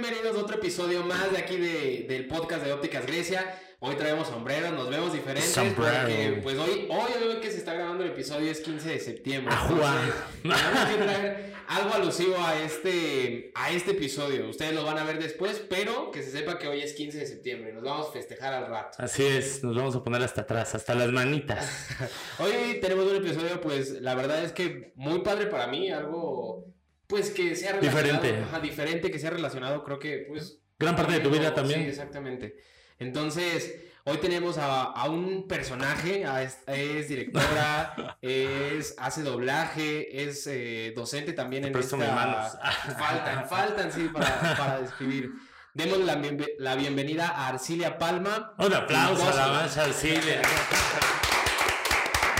[0.00, 3.60] bienvenidos a otro episodio más de aquí de, del podcast de Ópticas Grecia.
[3.78, 5.52] Hoy traemos sombreros, nos vemos diferentes.
[5.52, 6.00] Sombrero.
[6.00, 9.54] Porque, pues hoy, hoy, hoy que se está grabando el episodio es 15 de septiembre.
[9.54, 9.94] Ajua.
[10.42, 14.48] Entonces, tenemos que traer algo alusivo a este, a este episodio.
[14.48, 17.26] Ustedes lo van a ver después, pero que se sepa que hoy es 15 de
[17.26, 17.72] septiembre.
[17.72, 18.98] Nos vamos a festejar al rato.
[18.98, 21.86] Así es, nos vamos a poner hasta atrás, hasta las manitas.
[22.40, 26.74] Hoy tenemos un episodio, pues la verdad es que muy padre para mí, algo
[27.06, 28.44] pues que sea relacionado, Diferente.
[28.48, 31.80] ajá, diferente, que sea relacionado, creo que pues Gran parte de tu vida Sí, también.
[31.82, 32.56] exactamente.
[32.98, 40.92] Entonces, hoy tenemos a, a un personaje, a es, directora, es, hace doblaje, es eh,
[40.96, 41.96] docente también en esta...
[41.96, 42.58] manos.
[42.98, 45.30] Faltan, faltan, sí, para, para describir.
[45.74, 46.20] Demos la,
[46.58, 48.54] la bienvenida a Arcilia Palma.
[48.58, 50.42] Un aplauso a la mancha Arcilia.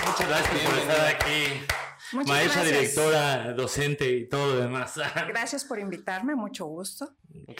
[0.06, 1.66] Muchas gracias por estar aquí.
[2.14, 2.80] Muchas Maestra, gracias.
[2.80, 4.94] directora, docente y todo lo demás.
[5.28, 7.14] Gracias por invitarme, mucho gusto.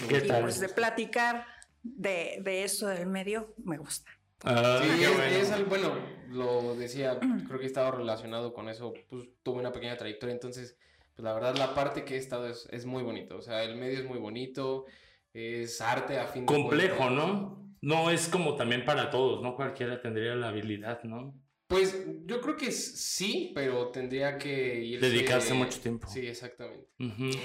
[0.08, 0.42] ¿Qué Y tal?
[0.42, 1.46] pues de platicar
[1.82, 4.10] de, de esto del medio me gusta.
[4.44, 5.36] Ah, Sí, es, bueno.
[5.36, 5.94] es algo- bueno,
[6.30, 10.76] lo decía, creo que he estado relacionado con eso, pues tuve una pequeña trayectoria, entonces,
[11.14, 13.76] pues la verdad la parte que he estado es, es muy bonito, o sea, el
[13.76, 14.84] medio es muy bonito,
[15.32, 17.16] es arte a fin de Complejo, cuentas.
[17.26, 17.64] ¿no?
[17.80, 19.56] No es como también para todos, ¿no?
[19.56, 21.34] Cualquiera tendría la habilidad, ¿no?
[21.66, 26.06] Pues yo creo que sí, pero tendría que irse- Dedicarse mucho tiempo.
[26.08, 26.88] Sí, exactamente.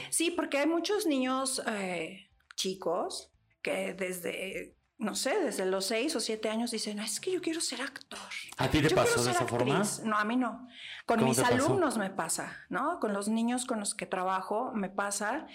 [0.09, 6.19] Sí, porque hay muchos niños eh, chicos que desde, no sé, desde los seis o
[6.19, 8.19] siete años dicen, es que yo quiero ser actor.
[8.57, 9.79] ¿A ti te Yo pasó de esa forma?
[9.79, 10.01] actriz".
[10.05, 10.67] No, a mí no.
[11.05, 11.53] Con ¿Cómo mis pasó?
[11.53, 12.99] alumnos me pasa, ¿no?
[12.99, 15.47] Con los niños con los que trabajo me pasa.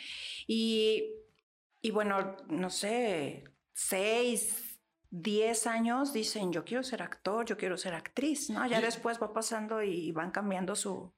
[0.47, 1.05] Y,
[1.83, 4.64] y bueno, no sé, seis,
[5.23, 8.67] diez años dicen, yo quiero ser actor, yo quiero ser actriz, ¿no?
[8.67, 11.13] Ya después va pasando y van cambiando su...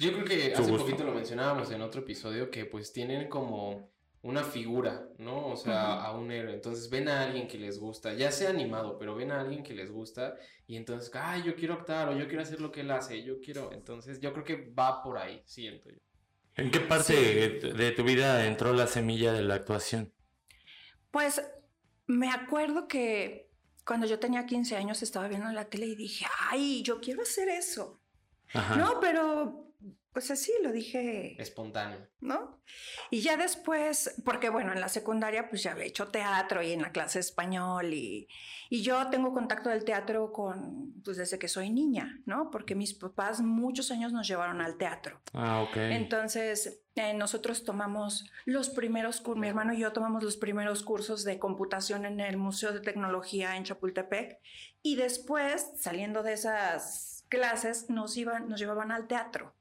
[0.00, 0.78] Yo creo que hace gusto.
[0.86, 3.92] poquito lo mencionábamos en otro episodio que pues tienen como
[4.22, 5.48] una figura, ¿no?
[5.48, 6.54] O sea, a un héroe.
[6.54, 9.74] Entonces ven a alguien que les gusta, ya sea animado, pero ven a alguien que
[9.74, 10.36] les gusta
[10.66, 13.38] y entonces, ay, yo quiero actuar o yo quiero hacer lo que él hace, yo
[13.40, 13.70] quiero.
[13.72, 15.98] Entonces yo creo que va por ahí, siento yo.
[16.56, 17.68] ¿En qué parte Sí.
[17.68, 20.12] de tu vida entró la semilla de la actuación?
[21.10, 21.42] Pues
[22.06, 23.50] me acuerdo que
[23.84, 27.48] cuando yo tenía 15 años estaba viendo la tele y dije, ay, yo quiero hacer
[27.48, 28.00] eso.
[28.52, 28.76] Ajá.
[28.76, 29.63] No, pero
[30.14, 31.98] pues así lo dije, Espontáneo.
[32.20, 32.62] ¿no?
[33.10, 36.82] Y ya después, porque bueno, en la secundaria pues ya había hecho teatro y en
[36.82, 38.28] la clase de español y,
[38.70, 42.50] y yo tengo contacto del teatro con, pues desde que soy niña, ¿no?
[42.52, 45.20] Porque mis papás muchos años nos llevaron al teatro.
[45.32, 45.76] Ah, ok.
[45.76, 51.24] Entonces, eh, nosotros tomamos los primeros cursos, mi hermano y yo tomamos los primeros cursos
[51.24, 54.38] de computación en el Museo de Tecnología en Chapultepec
[54.80, 59.54] y después, saliendo de esas clases, nos, iban, nos llevaban al teatro.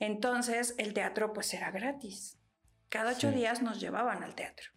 [0.00, 2.38] Entonces, el teatro pues era gratis.
[2.88, 3.36] Cada ocho Sí.
[3.36, 4.70] días nos llevaban al teatro.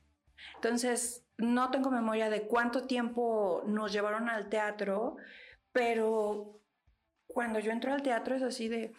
[0.56, 5.18] Entonces, no tengo memoria de cuánto tiempo nos llevaron al teatro,
[5.72, 6.62] pero
[7.28, 8.94] cuando yo entro al teatro es así de,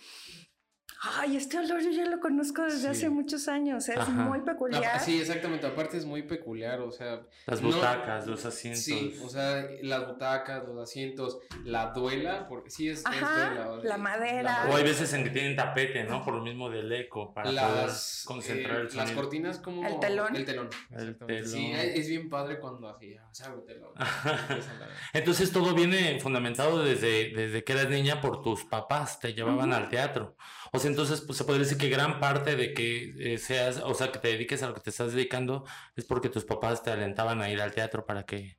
[1.01, 2.87] ay, este olor yo ya lo conozco desde Sí.
[2.87, 4.11] hace muchos años, es Ajá.
[4.11, 5.01] muy Ah, peculiar.
[5.01, 5.67] sí, exactamente.
[5.67, 7.21] Aparte es muy peculiar, o sea.
[7.47, 8.83] Las no- butacas, los asientos.
[8.85, 13.71] Sí, o sea, las butacas, los asientos, la duela, porque sí es, es Ajá, duela,
[13.73, 14.67] o- la madera.
[14.71, 16.25] O hay veces en que tienen tapete, ¿no?
[16.25, 19.15] Por lo mismo del eco, para poder las, concentrar eh, el las sonido.
[19.23, 20.35] cortinas como El telón.
[20.37, 21.47] el telón, El exactamente.
[21.49, 21.81] sí telón.
[21.81, 24.09] es es bien padre cuando así ah, se abre el telón la-
[25.13, 29.79] Entonces todo viene fundamentado desde, desde que eras niña por tus papás, te llevaban Ujú.
[29.79, 30.37] al teatro.
[30.73, 33.95] O sea, entonces pues, se podría decir que gran parte de que eh, seas, o
[33.95, 35.65] sea, que te dediques a lo que te estás dedicando
[35.97, 38.59] es porque tus papás te alentaban a ir al teatro para que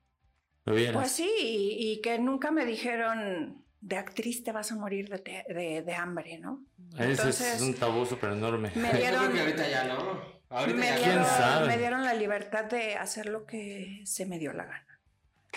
[0.64, 0.94] lo vieras.
[0.96, 5.18] Pues sí, y, y que nunca me dijeron, de actriz te vas a morir de,
[5.18, 6.64] te- de- de hambre, ¿no?
[6.98, 8.70] Ese es un tabú súper enorme.
[8.74, 11.66] Me Yo dieron, creo que ahorita ya no ahorita me ya ¿Quién dieron- sabe?
[11.68, 14.89] me dieron la libertad de hacer lo que se me dio la gana.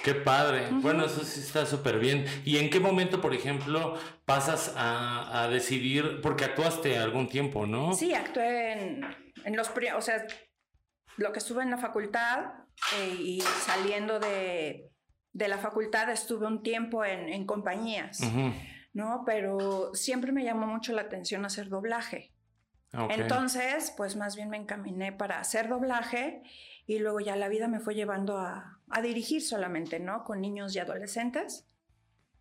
[0.02, 0.68] Qué padre.
[0.70, 0.82] Ujú.
[0.82, 2.26] Bueno, eso sí está súper bien.
[2.46, 7.94] ¿Y en qué momento, por ejemplo, pasas a, a decidir, porque actuaste algún tiempo, ¿no?
[7.94, 9.06] Sí, actué en,
[9.46, 10.26] en los, o sea,
[11.18, 12.46] lo que estuve en la facultad
[12.98, 14.90] eh, y saliendo de,
[15.32, 18.52] de la facultad estuve un tiempo en, en compañías, Ujú.
[18.94, 19.24] ¿no?
[19.26, 22.34] Pero siempre me llamó mucho la atención hacer doblaje.
[22.96, 23.12] Ok.
[23.12, 26.44] Entonces, pues más bien me encaminé para hacer doblaje
[26.86, 30.24] y luego ya la vida me fue llevando a, a dirigir solamente, ¿no?
[30.24, 31.66] Con niños y adolescentes.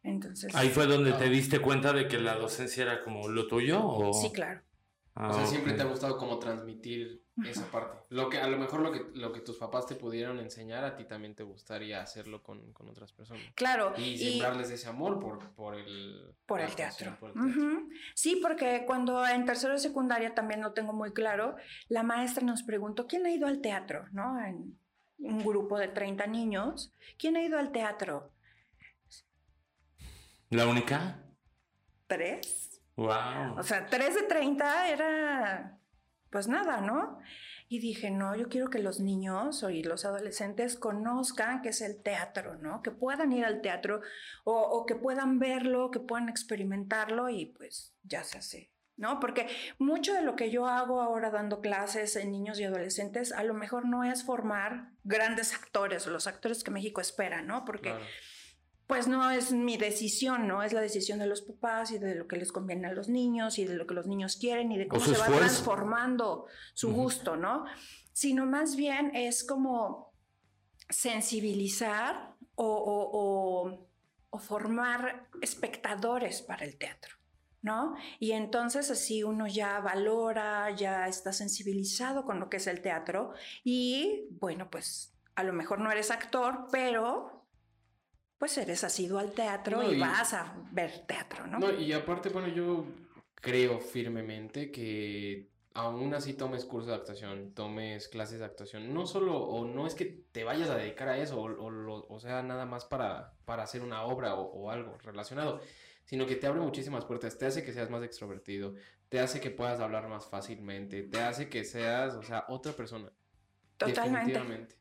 [0.03, 3.85] Entonces, Ahí fue donde te diste cuenta de que la docencia era como lo tuyo,
[3.85, 4.61] o sí, claro.
[5.15, 7.99] o sea, siempre te ha gustado como transmitir esa parte.
[8.11, 10.97] Lo que a lo mejor lo que, lo que tus papás te pudieron enseñar, a
[10.97, 13.43] ti también te gustaría hacerlo con, con otras personas.
[13.55, 13.95] Claro.
[13.97, 16.35] Y, sembrarles ese amor por, por el...
[16.47, 17.17] Por el teatro.
[18.15, 21.55] Sí, porque cuando en tercero de secundaria también lo tengo muy claro,
[21.89, 24.07] la maestra nos preguntó, ¿quién ha ido al teatro?
[24.11, 24.39] ¿No?
[24.45, 24.79] En
[25.23, 28.33] un grupo de 30 niños, ¿quién ha ido al teatro?
[30.51, 31.23] ¿La única?
[32.07, 32.83] Tres.
[32.97, 33.59] Wow.
[33.59, 35.79] O sea, 3 de 30 era
[36.33, 37.19] pues nada, ¿no?
[37.69, 42.03] Y dije, no, yo quiero que los niños y los adolescentes conozcan qué es el
[42.03, 42.83] teatro, ¿no?
[42.83, 44.01] Que puedan ir al teatro
[44.45, 48.72] o, o, que puedan verlo, que puedan experimentarlo y pues ya se hace,
[49.03, 49.19] ¿no?
[49.19, 53.43] Porque mucho de lo que yo hago ahora dando clases en niños y adolescentes a
[53.43, 57.65] lo mejor no es formar grandes actores o los actores que México espera, ¿no?
[57.65, 57.93] Porque
[58.87, 60.63] pues no es mi decisión, ¿no?
[60.63, 63.59] Es la decisión de los papás y de lo que les conviene a los niños
[63.59, 67.37] y de lo que los niños quieren y de cómo se va transformando su gusto,
[67.37, 67.65] ¿no?
[68.13, 70.13] Sino más bien es como
[70.89, 73.89] sensibilizar o,
[74.31, 77.22] o formar espectadores para el teatro.
[77.63, 77.95] ¿No?
[78.19, 83.33] Y entonces así uno ya valora, ya está sensibilizado con lo que es el teatro
[83.65, 87.47] y bueno, pues a lo mejor no eres actor, pero
[88.39, 91.61] pues eres asiduo al teatro y, vas a ver teatro, ¿no?
[91.61, 92.85] No, y aparte, bueno, yo
[93.37, 99.39] creo firmemente que aún así tomes curso de actuación, tomes clases de actuación, no solo,
[99.39, 102.85] o no es que te vayas a dedicar a eso, o, o, sea, nada más
[102.85, 105.61] para, para hacer una obra o, algo relacionado,
[106.13, 108.75] sino que te abre muchísimas puertas, te hace que seas más extrovertido,
[109.09, 113.11] te hace que puedas hablar más fácilmente, te hace que seas, o sea, otra persona.
[113.79, 114.77] Totalmente.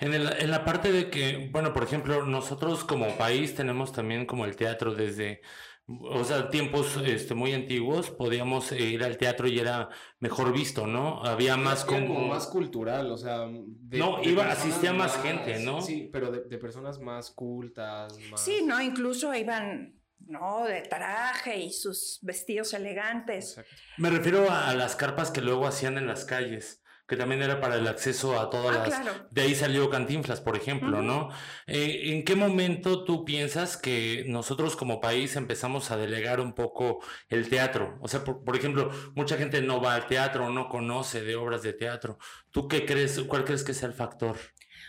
[0.00, 4.26] En, el, en, la parte de que, bueno, por ejemplo, nosotros como país tenemos también
[4.26, 5.42] como el teatro desde,
[5.86, 9.88] o sea, tiempos este, muy antiguos, podíamos ir al teatro y era
[10.18, 11.22] mejor visto, ¿no?
[11.22, 12.26] Había más como...
[12.26, 13.46] más cultural, o sea...
[13.46, 15.82] no, iba, asistía más, gente, ¿no?
[15.82, 18.40] Sí, pero de, personas más cultas, más...
[18.44, 18.82] Sí, ¿no?
[18.82, 20.64] Incluso iban ¿no?
[20.64, 23.60] De traje y sus vestidos elegantes.
[23.96, 27.76] Me refiero a las carpas que luego hacían en las calles que también era para
[27.76, 29.32] el acceso a todas ah, las...
[29.32, 31.30] De ahí salió Cantinflas, por ejemplo, ¿no?
[31.66, 37.00] Eh, ¿En qué momento tú piensas que nosotros como país empezamos a delegar un poco
[37.30, 37.96] el teatro?
[38.02, 41.72] O sea, por, ejemplo, mucha gente no va al teatro, no conoce de obras de
[41.72, 42.18] teatro.
[42.50, 43.18] ¿Tú qué crees?
[43.22, 44.36] ¿Cuál crees que sea el factor?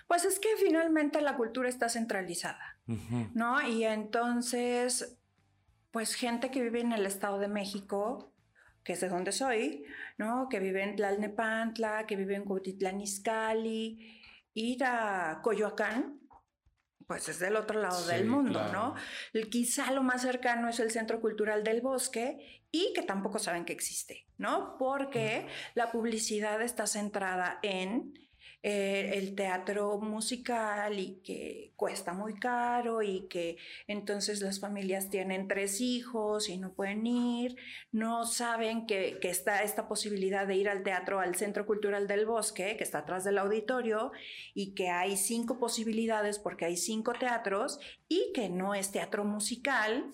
[0.05, 2.79] Pues es que finalmente la cultura está centralizada,
[3.33, 3.65] ¿no?
[3.65, 5.18] Y entonces,
[5.91, 8.33] pues gente que vive en el Estado de México,
[8.83, 9.85] que es de donde soy,
[10.17, 10.47] ¿no?
[10.49, 14.21] Que vive en Tlalnepantla, que vive en Cuautitlán Izcalli,
[14.53, 16.19] ir a Coyoacán,
[17.07, 18.93] pues es del otro lado del mundo, ¿no?
[19.49, 23.73] Quizá lo más cercano es el Centro Cultural del Bosque y que tampoco saben que
[23.73, 24.77] existe, ¿no?
[24.77, 28.13] Porque la publicidad está centrada en
[28.61, 33.57] eh, el teatro musical y que cuesta muy caro y que
[33.87, 37.55] entonces las familias tienen tres hijos y no pueden ir,
[37.93, 42.25] no saben que, que está esta posibilidad de ir al teatro al Centro Cultural del
[42.25, 44.11] Bosque, que está atrás del auditorio,
[44.53, 50.11] y que hay cinco posibilidades porque hay cinco teatros y que no es teatro musical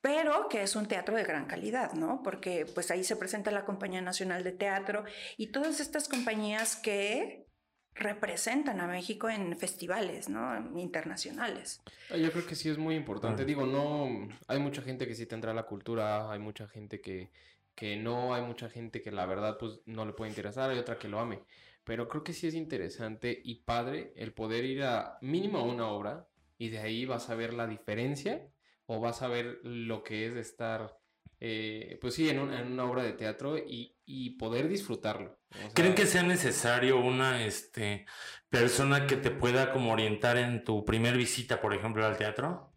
[0.00, 2.22] pero que es un teatro de gran calidad, ¿no?
[2.22, 5.04] Porque pues ahí se presenta la Compañía Nacional de Teatro
[5.36, 7.48] y todas estas compañías que
[7.94, 10.78] representan a México en festivales, ¿no?
[10.78, 11.80] Internacionales.
[12.10, 13.44] Ah, yo creo que sí es muy importante.
[13.44, 17.30] Digo, no, hay mucha gente que sí tendrá la cultura, hay mucha gente que,
[17.74, 20.98] que no, hay mucha gente que la verdad pues no le puede interesar, hay otra
[20.98, 21.42] que lo ame.
[21.82, 25.88] Pero creo que sí es interesante y padre el poder ir a mínimo a una
[25.88, 28.46] obra y de ahí vas a ver la diferencia
[28.88, 30.98] o vas a ver lo que es estar,
[31.40, 33.94] eh, pues sí, en, una obra de teatro y,
[34.38, 35.38] poder disfrutarlo.
[35.74, 38.06] ¿Creen que sea necesario una este,
[38.48, 42.72] persona que te pueda como orientar en tu primer visita, por ejemplo, al teatro?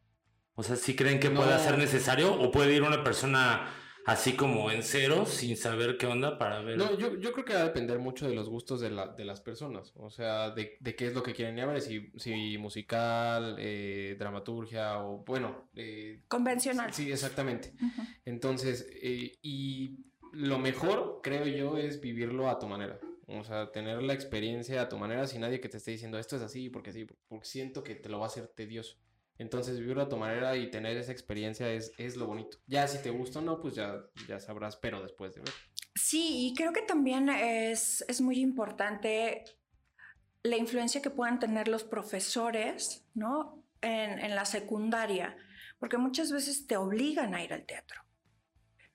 [0.55, 3.69] O sea, ¿sí creen que pueda ser necesario o puede ir una persona
[4.05, 6.77] así como en cero, sin saber qué onda para ver.
[6.77, 9.25] No, yo, yo creo que va a depender mucho de los gustos de, la, de
[9.25, 12.11] las personas, o sea, de, de qué es lo que quieren ir a ver, si,
[12.17, 15.69] si musical, eh, dramaturgia o, bueno...
[15.75, 16.93] Eh, Convencional.
[16.93, 17.73] Sí, exactamente.
[18.25, 22.99] Entonces, eh, y lo mejor, creo yo, es vivirlo a tu manera.
[23.27, 26.35] O sea, tener la experiencia a tu manera sin nadie que te esté diciendo esto
[26.35, 28.97] es así, porque sí, porque siento que te lo va a hacer tedioso.
[29.41, 32.59] Entonces, vivirlo a tu manera y tener esa experiencia es, es lo bonito.
[32.67, 33.95] Ya si te gusta o no, pues ya,
[34.27, 35.53] ya sabrás, pero después de ver.
[35.95, 39.43] Sí, y creo que también es, es muy importante
[40.43, 43.65] la influencia que puedan tener los profesores, ¿no?
[43.81, 45.35] En, en la secundaria,
[45.79, 47.99] porque muchas veces te obligan a ir al teatro.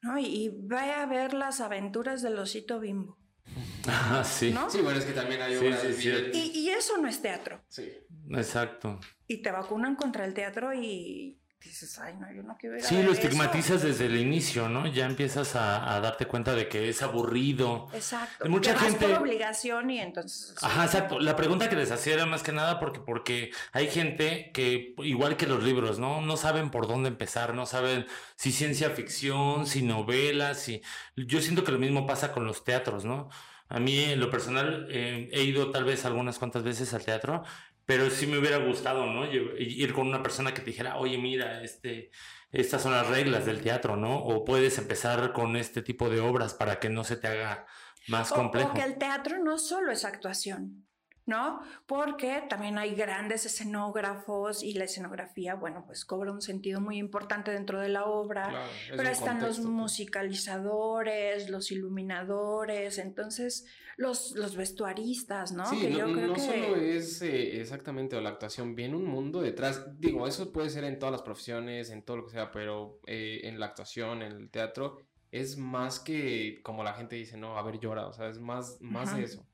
[0.02, 0.16] ¿no?
[0.16, 3.18] Y, vaya a ver las aventuras del osito bimbo.
[3.88, 4.52] Ah, sí.
[4.68, 7.62] Sí, bueno, es que también hay obras y, y, eso no es teatro.
[7.68, 7.88] Sí.
[8.30, 8.98] Exacto.
[9.26, 13.12] Y te vacunan contra el teatro y dices, ay, no, yo no quiero Sí, lo
[13.12, 14.86] estigmatizas desde el inicio, ¿no?
[14.86, 17.88] Ya empiezas a, darte cuenta de que es aburrido.
[17.92, 18.48] Exacto.
[18.48, 19.08] Mucha gente.
[19.08, 20.54] por obligación y entonces.
[20.62, 21.18] Ajá, exacto.
[21.18, 25.36] La pregunta que les hacía era más que nada porque, porque hay gente que, igual
[25.36, 26.20] que los libros, ¿no?
[26.20, 28.06] No saben por dónde empezar, no saben
[28.36, 30.82] si ciencia ficción, si novelas, si.
[31.16, 33.28] Yo siento que lo mismo pasa con los teatros, ¿no?
[33.68, 37.42] A mí, en lo personal, eh, he ido tal vez algunas cuantas veces al teatro
[37.86, 39.24] pero sí me hubiera gustado, ¿no?
[39.32, 42.10] Ir con una persona que te dijera, oye, mira, este,
[42.50, 44.18] estas son las reglas del teatro, ¿no?
[44.18, 47.66] O puedes empezar con este tipo de obras para que no se te haga
[48.08, 48.68] más complejo.
[48.68, 50.85] Porque el teatro no solo es actuación.
[51.26, 51.60] ¿No?
[51.86, 57.50] Porque también hay grandes escenógrafos y la escenografía, bueno, pues cobra un sentido muy importante
[57.50, 59.68] dentro de la obra, pero están los pues.
[59.68, 63.66] musicalizadores, los iluminadores, entonces
[63.96, 65.68] los, los vestuaristas, ¿no?
[65.68, 70.52] Sí, no, no solo es eh, exactamente la actuación, viene un mundo detrás, digo, eso
[70.52, 73.66] puede ser en todas las profesiones, en todo lo que sea, pero eh, en la
[73.66, 75.02] actuación, en el teatro,
[75.32, 78.78] es más que como la gente dice, no, a ver, llora, o sea, es más,
[78.80, 79.44] más de eso.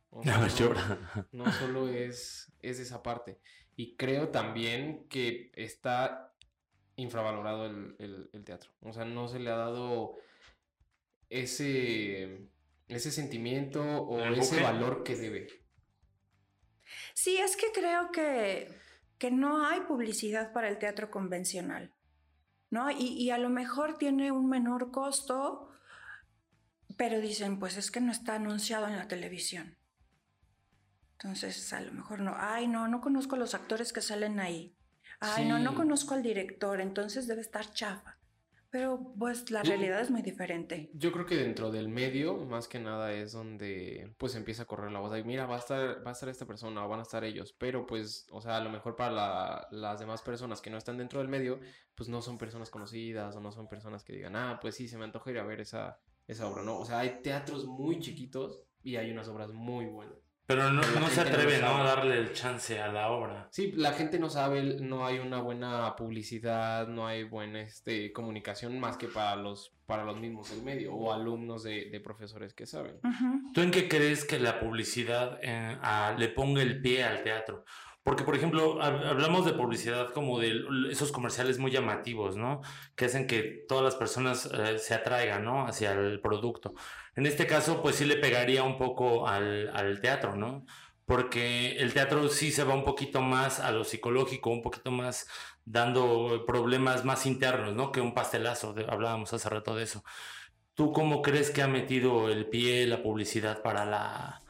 [1.32, 3.40] No, solo es, es esa parte.
[3.76, 6.34] Y creo también que está
[6.96, 8.70] infravalorado el, teatro.
[8.80, 10.16] O sea, no se le ha dado
[11.30, 12.48] ese,
[12.88, 15.48] ese sentimiento o ese valor que debe.
[17.14, 18.68] Sí, es que creo que,
[19.18, 21.94] que no hay publicidad para el teatro convencional.
[22.68, 22.90] ¿no?
[22.90, 25.70] Y, y, a lo mejor tiene un menor costo,
[26.96, 29.76] pero dicen, pues es que no está anunciado en la televisión.
[31.22, 34.74] Entonces, a lo mejor no, ay, no, no conozco a los actores que salen ahí.
[35.20, 38.18] Ay, no, no conozco al director, entonces debe estar chafa.
[38.70, 40.90] Pero pues la realidad es muy diferente.
[40.94, 44.90] Yo creo que dentro del medio, más que nada, es donde pues empieza a correr
[44.90, 45.16] la voz.
[45.16, 47.54] Y mira, va a estar, va a estar esta persona o van a estar ellos.
[47.56, 51.20] Pero pues, o sea, a lo mejor para las demás personas que no están dentro
[51.20, 51.60] del medio,
[51.94, 54.96] pues no son personas conocidas o no son personas que digan, ah, pues sí, se
[54.96, 56.78] me antoja ir a ver esa, esa obra, ¿no?
[56.78, 60.21] O sea, hay teatros muy chiquitos y hay unas obras muy buenas.
[60.46, 61.76] Pero no, no se atreve ¿no?
[61.76, 63.48] a darle el chance a la obra.
[63.52, 68.78] Sí, la gente no sabe, no hay una buena publicidad, no hay buena este, comunicación
[68.80, 72.66] más que para los, para los mismos del medio o alumnos de, de profesores que
[72.66, 72.98] saben.
[73.54, 75.78] ¿Tú en qué crees que la publicidad eh,
[76.18, 77.64] le ponga el pie al teatro?
[78.04, 82.60] Porque, por ejemplo, hablamos de publicidad como de esos comerciales muy llamativos, ¿no?
[82.96, 85.66] Que hacen que todas las personas eh, se atraigan, ¿no?
[85.68, 86.74] Hacia el producto.
[87.14, 90.64] En este caso, pues sí le pegaría un poco al, al, teatro, ¿no?
[91.04, 95.26] Porque el teatro sí se va un poquito más a lo psicológico, un poquito más
[95.64, 97.92] dando problemas más internos, ¿no?
[97.92, 100.02] Que un pastelazo, hablábamos hace rato de eso.
[100.74, 104.40] ¿Tú cómo crees que ha metido el pie la publicidad para, la,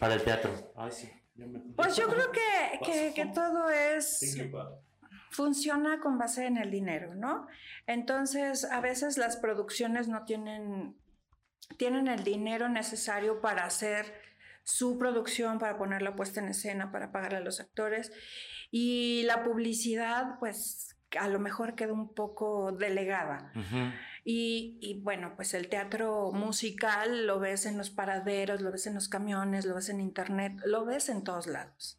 [0.00, 0.72] para el teatro?
[0.76, 1.10] Ay, sí.
[1.76, 4.36] Pues yo creo que, que, todo es
[5.30, 7.46] funciona con base en el dinero, ¿no?
[7.86, 10.96] Entonces, a veces las producciones no tienen,
[11.76, 14.20] tienen el dinero necesario para hacer
[14.64, 18.12] su producción, para poner la puesta en escena, para pagar a los actores.
[18.70, 23.52] Y la publicidad, pues a lo mejor queda un poco delegada.
[24.24, 29.08] Y, bueno, pues el teatro musical lo ves en los paraderos, lo ves en los
[29.08, 31.98] camiones, lo ves en internet, lo ves en todos lados.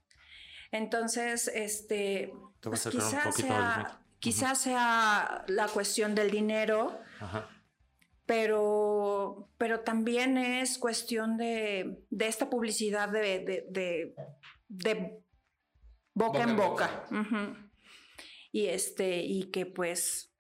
[0.72, 7.02] Entonces, este, pues quizás sea, sea la cuestión del dinero,
[8.30, 13.66] Pero, pero también es cuestión de, esta publicidad de,
[14.68, 15.24] de,
[16.14, 17.08] boca, en boca.
[18.52, 20.32] Y este, y que pues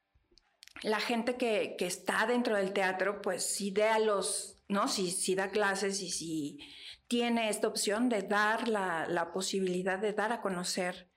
[0.83, 4.87] la gente que, está dentro del teatro, pues sí da los, ¿no?
[4.87, 6.59] Si, da clases y si
[7.07, 11.09] tiene esta opción de dar la, posibilidad de dar a conocer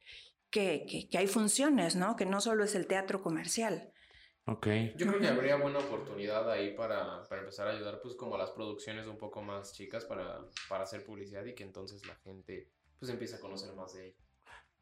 [0.49, 2.17] que, hay funciones, ¿no?
[2.17, 3.92] Que no solo es el teatro comercial.
[4.47, 4.67] Ok.
[4.97, 8.51] Yo creo que habría buena oportunidad ahí para, empezar a ayudar, pues, como a las
[8.51, 12.69] producciones un poco más chicas para, para hacer publicidad y que entonces la gente,
[12.99, 14.17] pues, empiece a conocer más de ello.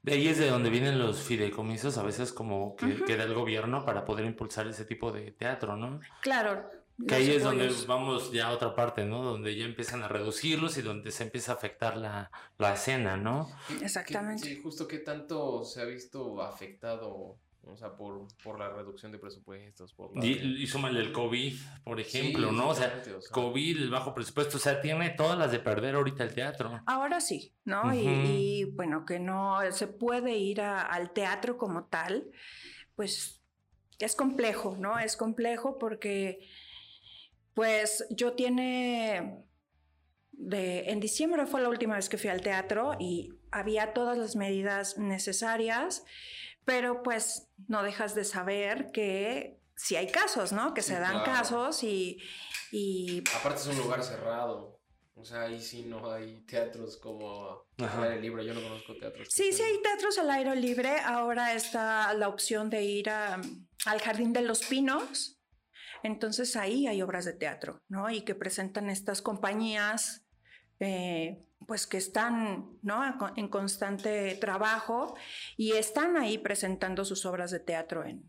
[0.02, 3.85] De ahí es de donde vienen los fideicomisos, a veces como que, queda el gobierno
[3.85, 6.00] para poder impulsar ese tipo de teatro, ¿no?
[6.23, 6.71] Claro.
[7.07, 9.23] Que ahí es donde vamos ya a otra parte, ¿no?
[9.23, 13.50] Donde ya empiezan a reducirlos y donde se empieza a afectar la, la escena, ¿no?
[13.83, 14.45] Exactamente.
[14.45, 17.38] Sí, justo qué tanto se ha visto afectado
[17.72, 19.92] o sea, por, por la reducción de presupuestos.
[19.94, 22.70] Por y, y, súmale el COVID, por ejemplo, ¿no?
[22.70, 26.34] O sea, COVID, el bajo presupuesto, o sea, tiene todas las de perder ahorita el
[26.34, 26.80] teatro.
[26.86, 27.94] Ahora sí, ¿no?
[27.94, 32.30] y, bueno, que no se puede ir al teatro como tal,
[32.96, 33.40] pues
[33.98, 34.98] es complejo, ¿no?
[34.98, 36.48] Es complejo porque
[37.54, 39.44] Pues yo tiene
[40.32, 44.36] de, en diciembre fue la última vez que fui al teatro y había todas las
[44.36, 46.04] medidas necesarias,
[46.64, 50.75] pero pues no dejas de saber que si hay casos, ¿no?
[50.75, 52.19] Que se dan casos y,
[52.71, 53.23] y...
[53.35, 54.79] Aparte es un lugar cerrado.
[55.14, 58.45] O sea, ahí sí no hay teatros como al aire libre.
[58.45, 59.29] Yo no conozco teatros.
[59.31, 60.99] Sí, sí hay teatros al aire libre.
[61.00, 65.38] Ahora está la opción de ir al Jardín de los Pinos.
[66.02, 68.09] Entonces ahí hay obras de teatro, ¿no?
[68.11, 70.25] Y que presentan estas compañías
[70.79, 73.00] eh, pues que están ¿no?
[73.36, 75.14] en constante trabajo
[75.56, 78.26] y están ahí presentando sus obras de teatro en,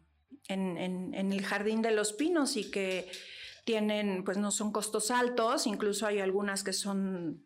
[0.48, 3.10] en, el Jardín de los Pinos y que
[3.65, 7.43] tienen, pues no son costos altos, incluso hay algunas que son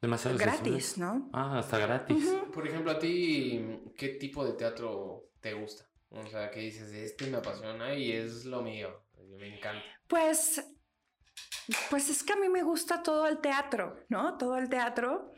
[0.00, 1.28] Demasiado gratis, ¿no?
[1.34, 2.24] Ah, hasta gratis.
[2.54, 5.90] Por ejemplo, a ti, ¿qué tipo de teatro te gusta?
[6.08, 9.02] O sea, que dices, este me apasiona y es lo mío,
[9.36, 9.84] me encanta.
[10.06, 10.64] Pues
[11.90, 14.36] pues es que a mí me gusta todo el teatro, ¿no?
[14.38, 15.32] Todo el teatro.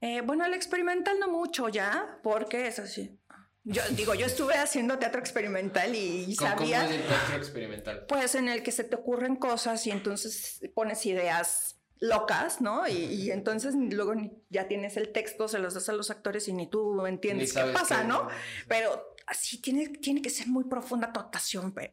[0.00, 3.18] Eh, bueno, el experimental no mucho ya, porque es así.
[3.64, 6.80] Yo digo, yo estuve haciendo teatro experimental y sabía.
[6.82, 8.06] ¿Cómo es el teatro experimental?
[8.08, 12.86] Pues en el que se te ocurren cosas y entonces pones ideas locas, ¿no?
[12.86, 14.14] Y, entonces luego
[14.50, 17.64] ya tienes el texto, se los das a los actores y ni tú entiendes qué
[17.64, 18.28] pasa, ¿no?
[18.68, 21.74] Pero así tiene, tiene que ser muy profunda tu actuación.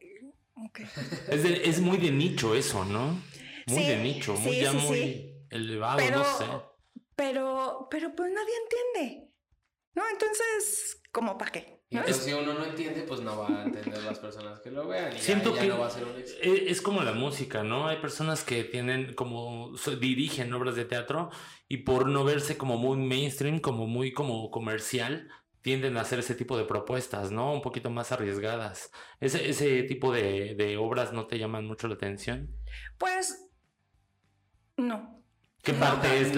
[1.28, 3.20] Es, es muy de nicho eso, ¿no?
[3.66, 6.44] Muy de nicho, muy, ya muy elevado, no sé.
[7.14, 9.32] Pero, pero pues nadie entiende.
[9.94, 10.02] ¿No?
[10.10, 11.76] Entonces, ¿cómo para qué?
[11.88, 14.86] Y entonces, si uno no entiende, pues no va a entender las personas que lo
[14.86, 15.16] vean.
[15.16, 17.86] Y Siento que no va a ser un e, es como la música, ¿no?
[17.86, 21.30] Hay personas que tienen como dirigen obras de teatro
[21.68, 25.30] y por no verse como muy mainstream, como muy como comercial,
[25.62, 27.52] tienden a hacer ese tipo de propuestas, ¿no?
[27.52, 28.90] Un poquito más arriesgadas.
[29.20, 32.54] ¿Ese, ese tipo de, de obras no te llaman mucho la atención?
[32.98, 33.45] Pues
[34.76, 35.16] no.
[35.66, 36.30] ¿Qué parte es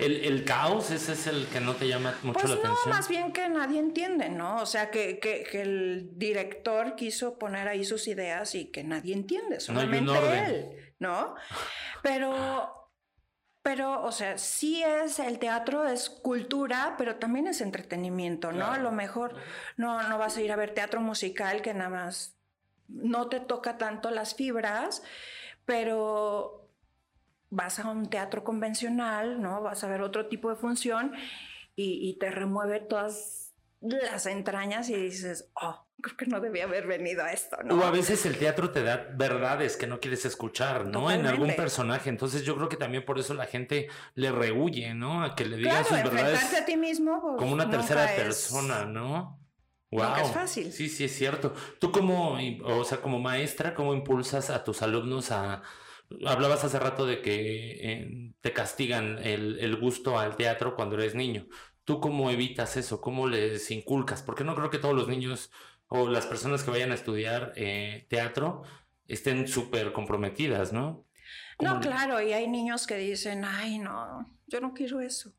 [0.00, 0.90] el, caos?
[0.90, 2.76] ¿Ese es el que no te llama mucho pues la atención?
[2.86, 4.56] No, más bien que nadie entiende, ¿no?
[4.56, 9.60] O sea, que, que, el director quiso poner ahí sus ideas y que nadie entiende,
[9.60, 10.12] solamente
[10.44, 11.36] él, ¿no?
[12.02, 12.90] Pero,
[13.62, 18.72] pero, o sea, sí es, el teatro es cultura, pero también es entretenimiento, ¿no?
[18.72, 19.36] A lo mejor
[19.76, 22.34] no, no vas a ir a ver teatro musical que nada más
[22.88, 25.04] no te toca tanto las fibras,
[25.64, 26.59] pero
[27.50, 29.60] vas a un teatro convencional, ¿no?
[29.60, 31.12] Vas a ver otro tipo de función
[31.76, 37.24] y, te remueve todas las entrañas y dices, oh, creo que no debía haber venido
[37.24, 37.76] a esto, ¿no?
[37.76, 41.10] O a veces el teatro te da verdades que no quieres escuchar, ¿no?
[41.10, 42.10] En algún personaje.
[42.10, 45.24] Entonces yo creo que también por eso la gente le rehuye, ¿no?
[45.24, 46.54] A que le digas sus verdades.
[46.54, 47.20] a ti mismo.
[47.22, 49.40] Pues, como una tercera persona, ¿no?
[49.90, 50.16] Wow.
[50.22, 50.72] es fácil.
[50.72, 51.54] Sí, sí, es cierto.
[51.80, 55.62] Tú como, o sea, como maestra, ¿cómo impulsas a tus alumnos a
[56.26, 61.46] Hablabas hace rato de que eh, te castigan el, gusto al teatro cuando eres niño.
[61.84, 63.00] ¿Tú cómo evitas eso?
[63.00, 64.22] ¿Cómo les inculcas?
[64.22, 65.50] Porque no creo que todos los niños
[65.86, 68.62] o las personas que vayan a estudiar eh, teatro
[69.06, 71.06] estén súper comprometidas, ¿no?
[71.58, 75.32] No, claro, y hay niños que dicen, ay, no, yo no quiero eso.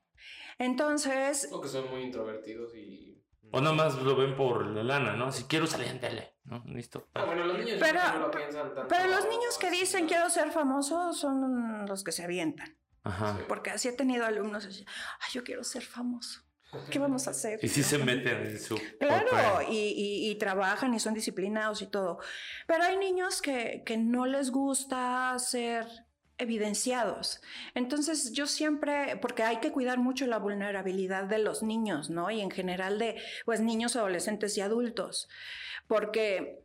[0.57, 1.49] Entonces...
[1.51, 3.10] O que son muy introvertidos y
[3.51, 5.31] o más lo ven por la lana, ¿no?
[5.31, 6.63] Si quiero salir en tele, ¿no?
[6.67, 7.09] Listo.
[7.13, 8.87] Ah, bueno, los niños pero, no lo piensan tanto.
[8.87, 12.77] Pero los niños que dicen quiero ser famoso son los que se avientan.
[13.03, 13.37] Ajá.
[13.47, 14.85] Porque así he tenido alumnos así,
[15.19, 16.41] ay, yo quiero ser famoso.
[16.89, 17.59] ¿Qué vamos a hacer?
[17.61, 18.79] Y si se meten en su...
[18.97, 22.19] Claro, y, y, trabajan y son disciplinados y todo.
[22.65, 25.85] Pero hay niños que, que no les gusta ser
[26.41, 27.41] evidenciados.
[27.75, 32.31] Entonces yo siempre, porque hay que cuidar mucho la vulnerabilidad de los niños, ¿no?
[32.31, 35.29] Y en general de, pues, niños, adolescentes y adultos,
[35.87, 36.63] porque,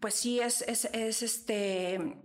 [0.00, 2.18] pues sí, es, es, es este,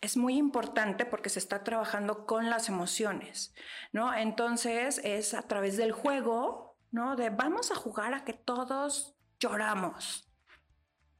[0.00, 3.54] es muy importante porque se está trabajando con las emociones,
[3.92, 4.14] ¿no?
[4.14, 7.16] Entonces es a través del juego, ¿no?
[7.16, 10.28] De vamos a jugar a que todos lloramos,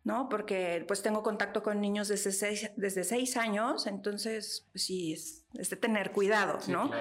[0.07, 0.29] ¿no?
[0.29, 5.45] Porque pues tengo contacto con niños desde seis, desde seis años, entonces pues, sí, es,
[5.53, 6.93] de tener cuidado, ¿no?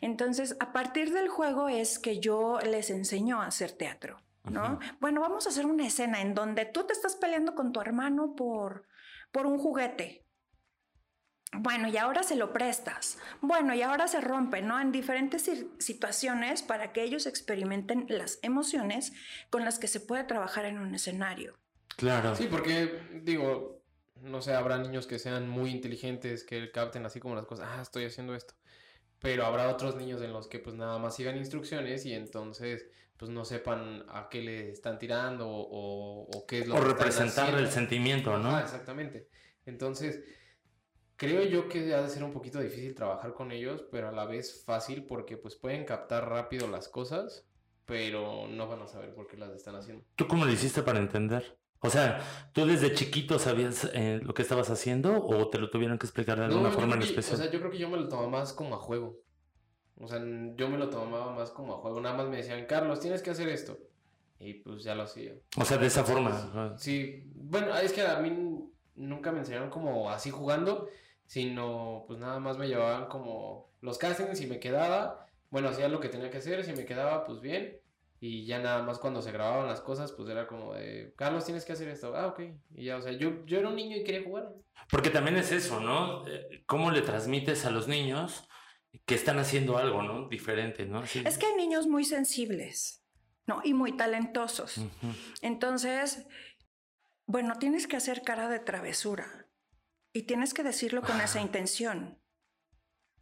[0.00, 4.78] Entonces, a partir del juego es que yo les enseño a hacer teatro, ¿no?
[5.00, 8.36] Bueno, vamos a hacer una escena en donde tú te estás peleando con tu hermano
[8.36, 8.86] por,
[9.32, 10.24] por un juguete.
[11.52, 13.18] Bueno, y ahora se lo prestas.
[13.40, 14.78] Bueno, y ahora se rompe, ¿no?
[14.78, 19.12] En diferentes situaciones para que ellos experimenten las emociones
[19.50, 21.58] con las que se puede trabajar en un escenario.
[21.96, 22.36] Claro.
[22.36, 23.82] Sí, porque digo,
[24.22, 27.82] no sé, habrá niños que sean muy inteligentes, que capten así como las cosas, ah,
[27.82, 28.54] estoy haciendo esto.
[29.18, 33.30] Pero habrá otros niños en los que pues nada más sigan instrucciones y entonces pues
[33.30, 38.36] no sepan a qué le están tirando o, qué es lo o representar el sentimiento,
[38.38, 38.54] ¿no?
[38.54, 39.28] Ah, exactamente.
[39.64, 40.22] Entonces,
[41.16, 44.26] creo yo que ha de ser un poquito difícil trabajar con ellos, pero a la
[44.26, 47.46] vez fácil porque pues pueden captar rápido las cosas,
[47.86, 50.04] pero no van a saber por qué las están haciendo.
[50.14, 51.56] ¿Tú cómo lo hiciste para entender?
[51.86, 52.20] O sea,
[52.52, 56.38] ¿tú desde chiquito sabías eh, lo que estabas haciendo o te lo tuvieron que explicar
[56.38, 57.34] de alguna forma en especial?
[57.34, 59.20] O sea, yo creo que yo me lo tomaba más como a juego.
[59.98, 62.00] O sea, yo me lo tomaba más como a juego.
[62.00, 63.78] Nada más me decían, Carlos, tienes que hacer esto.
[64.38, 65.32] Y pues ya lo hacía.
[65.56, 66.74] O sea, de esa forma.
[66.76, 67.22] Sí.
[67.34, 68.30] Bueno, es que a mí
[68.96, 70.88] nunca me enseñaron como así jugando,
[71.26, 75.26] sino pues nada más me llevaban como los castings y me quedaba.
[75.50, 77.78] Bueno, hacía lo que tenía que hacer, si me quedaba, pues bien.
[78.20, 81.64] Y ya nada más cuando se grababan las cosas, pues era como de, Carlos, tienes
[81.64, 82.16] que hacer esto.
[82.16, 82.40] Ah, ok.
[82.74, 84.54] Y ya, o sea, yo, yo era un niño y quería jugar.
[84.90, 86.26] Porque también es eso, ¿no?
[86.26, 88.48] Eh, ¿Cómo le transmites a los niños
[89.04, 90.28] que están haciendo algo, ¿no?
[90.28, 91.02] Diferente, ¿no?
[91.02, 93.04] Es que hay niños muy sensibles,
[93.46, 93.60] ¿no?
[93.62, 94.80] Y muy talentosos.
[95.42, 96.26] Entonces,
[97.26, 99.48] bueno, tienes que hacer cara de travesura
[100.12, 102.18] y tienes que decirlo con esa intención.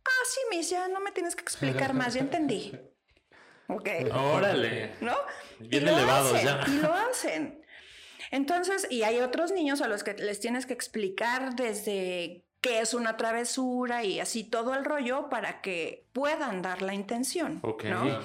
[0.05, 2.73] Ah, sí, mis, ya no me tienes que explicar más, ya entendí.
[3.69, 3.89] Ok.
[4.13, 4.95] Órale.
[5.01, 5.17] ¿No?
[5.59, 6.65] Bien elevados ya.
[6.67, 7.63] Y lo hacen.
[8.31, 12.95] Entonces, y hay otros niños a los que les tienes que explicar desde qué es
[12.95, 17.61] una travesura y así todo el rollo para que puedan dar la intención.
[17.63, 17.85] Ok.
[17.85, 18.21] ¿no?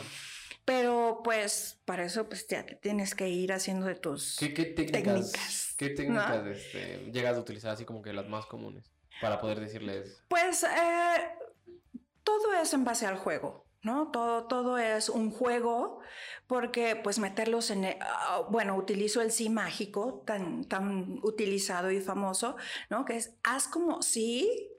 [0.65, 5.89] Pero pues para eso pues ya tienes que ir haciendo de tus ¿Qué, técnicas, ¿Qué
[5.89, 10.23] técnicas este, llegas a utilizar así como que las más comunes para poder decirles?
[10.28, 10.67] Pues eh,
[12.23, 13.68] todo es en base al juego.
[13.81, 14.11] ¿No?
[14.11, 15.99] Todo, todo es un juego
[16.47, 22.55] porque pues meterlos en, ah, bueno, utilizo el sí mágico tan, tan utilizado y famoso,
[22.89, 23.05] ¿no?
[23.05, 24.69] Que es, haz como si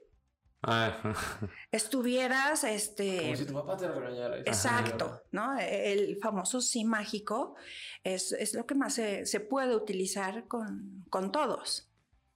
[0.63, 1.01] ah.
[1.71, 3.21] estuvieras, este...
[3.21, 4.37] Como si tu papá te regañara.
[4.39, 5.57] Exacto, ¿no?
[5.59, 7.55] El famoso sí mágico
[8.03, 11.90] es, es lo que más se, se puede utilizar con, con todos.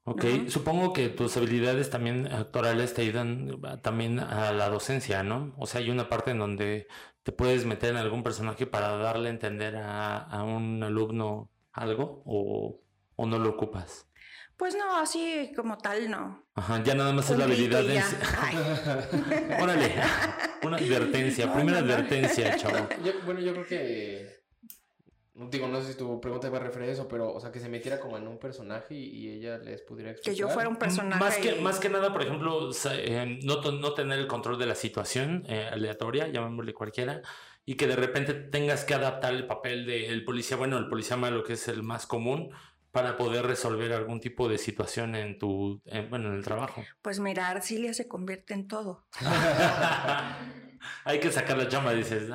[0.08, 5.56] Ok, supongo que tus habilidades también actorales te ayudan ah, también a la docencia, ¿no?
[5.58, 6.88] O sea, hay una parte en donde
[7.24, 12.80] te puedes meter en algún personaje para darle a entender a, un alumno algo o,
[13.26, 14.08] no lo ocupas.
[14.58, 16.46] Pues no, así como tal, no.
[16.54, 18.00] Ajá, ya nada más es la habilidad de...
[19.60, 19.92] Órale,
[20.62, 22.88] una advertencia, primera advertencia, chavo.
[23.26, 24.45] bueno, yo creo que
[25.38, 27.60] Digo, no sé si tu pregunta va a referir a eso, pero, o sea, que
[27.60, 30.34] se metiera como en un personaje y, ella les pudiera explicar.
[30.34, 31.20] Que yo fuera un personaje.
[31.20, 34.76] Más que, más que nada, por ejemplo, eh, no, no, tener el control de la
[34.76, 37.22] situación eh, aleatoria, llamémosle cualquiera,
[37.66, 41.44] y que de repente tengas que adaptar el papel del policía bueno, el policía malo,
[41.44, 42.52] que es el más común,
[42.92, 46.82] para poder resolver algún tipo de situación en tu, bueno, en el trabajo.
[47.02, 49.04] Pues mira, Arcilia se convierte en todo.
[51.04, 52.30] hay que sacar la llama, dices,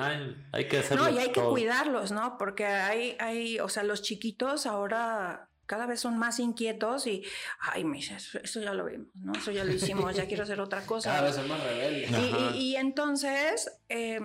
[0.51, 1.05] hay que hacerlo.
[1.05, 2.37] No, y hay que cuidarlos, ¿no?
[2.37, 7.23] Porque hay, hay, o sea, los chiquitos ahora cada vez son más inquietos y,
[7.59, 9.31] ay, eso, eso ya lo vimos, ¿no?
[9.31, 11.11] Eso ya lo hicimos, ya quiero hacer otra cosa.
[11.11, 12.11] Cada vez son más rebeldes.
[12.55, 14.19] Y, y, entonces, eh,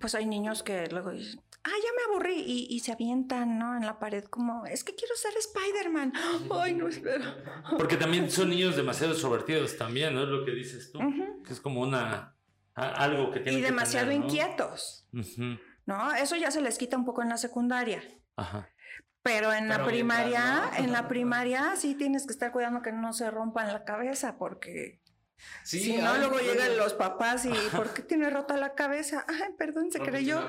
[0.00, 3.76] pues hay niños que luego dicen, ah, ya me aburrí y, y, se avientan, ¿no?
[3.76, 6.12] En la pared como, es que quiero ser Spider-Man.
[6.50, 7.24] Ay, no espero.
[7.76, 10.22] Porque también son niños demasiado extrovertidos también, ¿no?
[10.22, 10.98] Es lo que dices tú,
[11.44, 12.35] que es como una
[12.76, 15.08] algo que Y demasiado inquietos.
[15.86, 16.14] ¿No?
[16.14, 18.02] Eso ya se les quita un poco en la secundaria.
[19.22, 23.30] Pero en la primaria, en la primaria sí tienes que estar cuidando que no se
[23.30, 25.00] rompan la cabeza porque
[25.64, 29.26] si no, luego llegan los papás y ¿por qué tiene rota la cabeza?
[29.28, 30.48] Ay, perdón, se creyó.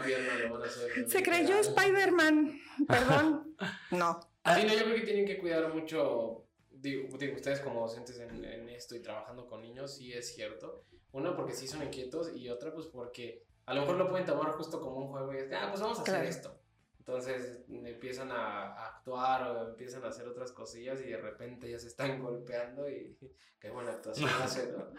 [1.08, 2.60] Se creyó Spider-Man.
[2.88, 3.56] Perdón.
[3.92, 4.20] No.
[4.56, 6.46] Sí, no, yo creo que tienen que cuidar mucho.
[6.70, 10.86] Digo, ustedes como docentes en, en esto y trabajando con niños, sí es cierto
[11.18, 14.52] una, porque sí son inquietos y otra, pues porque a lo mejor lo pueden tomar
[14.54, 16.58] justo como un juego y es, ah, pues vamos a hacer esto.
[17.00, 21.88] Entonces empiezan a, actuar o empiezan a hacer otras cosillas y de repente ya se
[21.88, 23.18] están golpeando y
[23.60, 24.92] qué buena actuación hace, ¿no?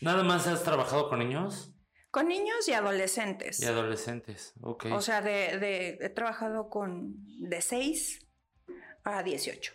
[0.00, 1.72] ¿Nada más has trabajado con niños?
[2.10, 3.60] Con niños y adolescentes.
[3.60, 4.86] Y adolescentes, ok.
[4.92, 8.26] O sea, de, de, he trabajado con de 6
[9.04, 9.72] a 18.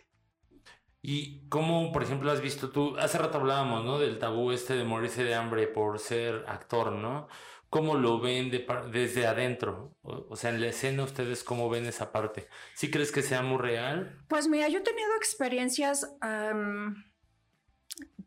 [1.01, 3.97] Y cómo, por ejemplo, has visto tú, hace rato hablábamos, ¿no?
[3.97, 7.27] Del tabú este de morirse de hambre por ser actor, ¿no?
[7.71, 8.51] ¿Cómo lo ven
[8.91, 9.95] desde adentro?
[10.03, 12.49] O, sea, en la escena ustedes cómo ven esa parte.
[12.75, 14.21] ¿Sí crees que sea muy real?
[14.27, 16.17] Pues mira, yo he tenido experiencias,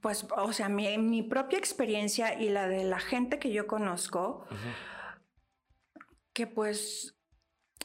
[0.01, 4.47] pues, o sea, mi, mi, propia experiencia y la de la gente que yo conozco,
[6.33, 7.15] que pues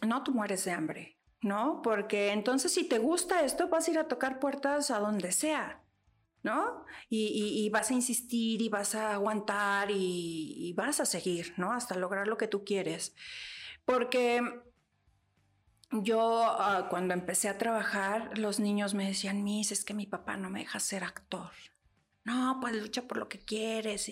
[0.02, 1.19] no tú mueres de hambre.
[1.42, 1.82] ¿No?
[1.82, 5.82] Porque entonces si te gusta esto, vas a ir a tocar puertas a donde sea,
[6.44, 6.86] ¿no?
[7.10, 11.72] Y, vas a insistir y vas a aguantar y, vas a seguir, ¿no?
[11.72, 13.16] Hasta lograr lo que tú quieres.
[13.86, 14.62] Porque
[15.92, 20.38] yo ah, cuando empecé a trabajar, los niños me decían, Miss, es que mi papá
[20.38, 21.52] no me deja ser actor.
[22.26, 24.12] No, pues lucha por lo que quieres.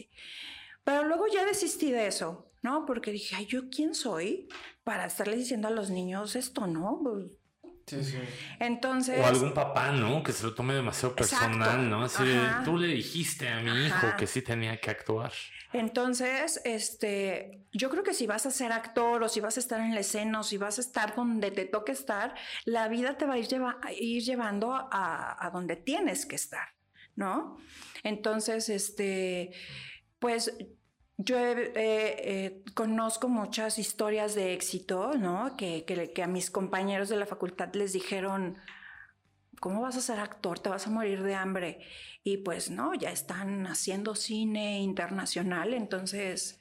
[0.84, 2.86] Pero luego ya desistí de eso, ¿no?
[2.86, 4.50] Porque dije, ay, ¿yo quién soy
[4.84, 7.00] para estarle diciendo a los niños esto, no?
[7.02, 7.40] Pues,
[7.86, 8.18] sí, sí.
[8.60, 9.22] Entonces.
[9.22, 10.22] O algún papá, ¿no?
[10.22, 12.04] Que se lo tome demasiado personal, ¿no?
[12.04, 12.26] Así
[12.66, 15.32] tú le dijiste a mi hijo que sí tenía que actuar.
[15.72, 19.80] Entonces, este, yo creo que si vas a ser actor o si vas a estar
[19.80, 23.26] en la escena o si vas a estar donde te toque estar, la vida te
[23.26, 23.48] va a ir,
[23.98, 26.68] ir llevando a, a donde tienes que estar,
[27.16, 27.58] ¿no?
[28.04, 29.52] Entonces, este,
[30.20, 30.54] pues
[31.18, 35.58] yo eh, conozco muchas historias de éxito, ¿no?
[35.58, 38.58] Que, que, a mis compañeros de la facultad les dijeron,
[39.60, 40.60] ¿cómo vas a ser actor?
[40.60, 41.80] Te vas a morir de hambre.
[42.24, 46.57] Y pues no, ya están haciendo cine internacional, entonces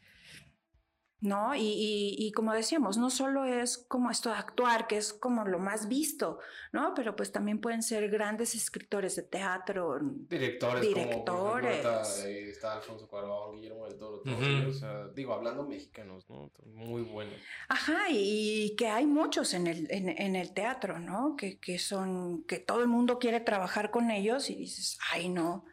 [1.20, 1.52] ¿no?
[1.56, 5.88] Y, como decíamos, no solo es como esto de actuar, que es como lo más
[5.88, 6.38] visto,
[6.72, 6.92] ¿no?
[6.94, 11.82] Pero pues también pueden ser grandes escritores de teatro, directores, directores.
[11.84, 14.22] Como, está, Alfonso Cuarón, Guillermo del Toro,
[14.68, 16.50] o sea, digo, hablando mexicanos, ¿no?
[16.66, 17.34] Muy buenos.
[17.68, 21.34] Ajá, y, que hay muchos en el, en, el teatro, ¿no?
[21.36, 25.64] Que, que son, que todo el mundo quiere trabajar con ellos y dices, ay, no,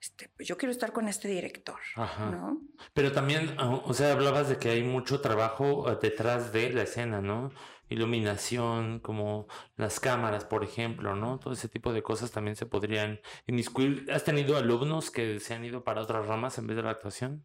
[0.00, 2.62] este, pues yo quiero estar con este director, ¿no?
[2.94, 6.82] Pero también, ah, o sea, hablabas de que hay mucho trabajo ah, detrás de la
[6.82, 7.50] escena, ¿no?
[7.88, 11.40] Iluminación, como las cámaras, por ejemplo, ¿no?
[11.40, 14.06] Todo ese tipo de cosas también se podrían inmiscuir.
[14.12, 17.44] ¿Has tenido alumnos que se han ido para otras ramas en vez de la actuación?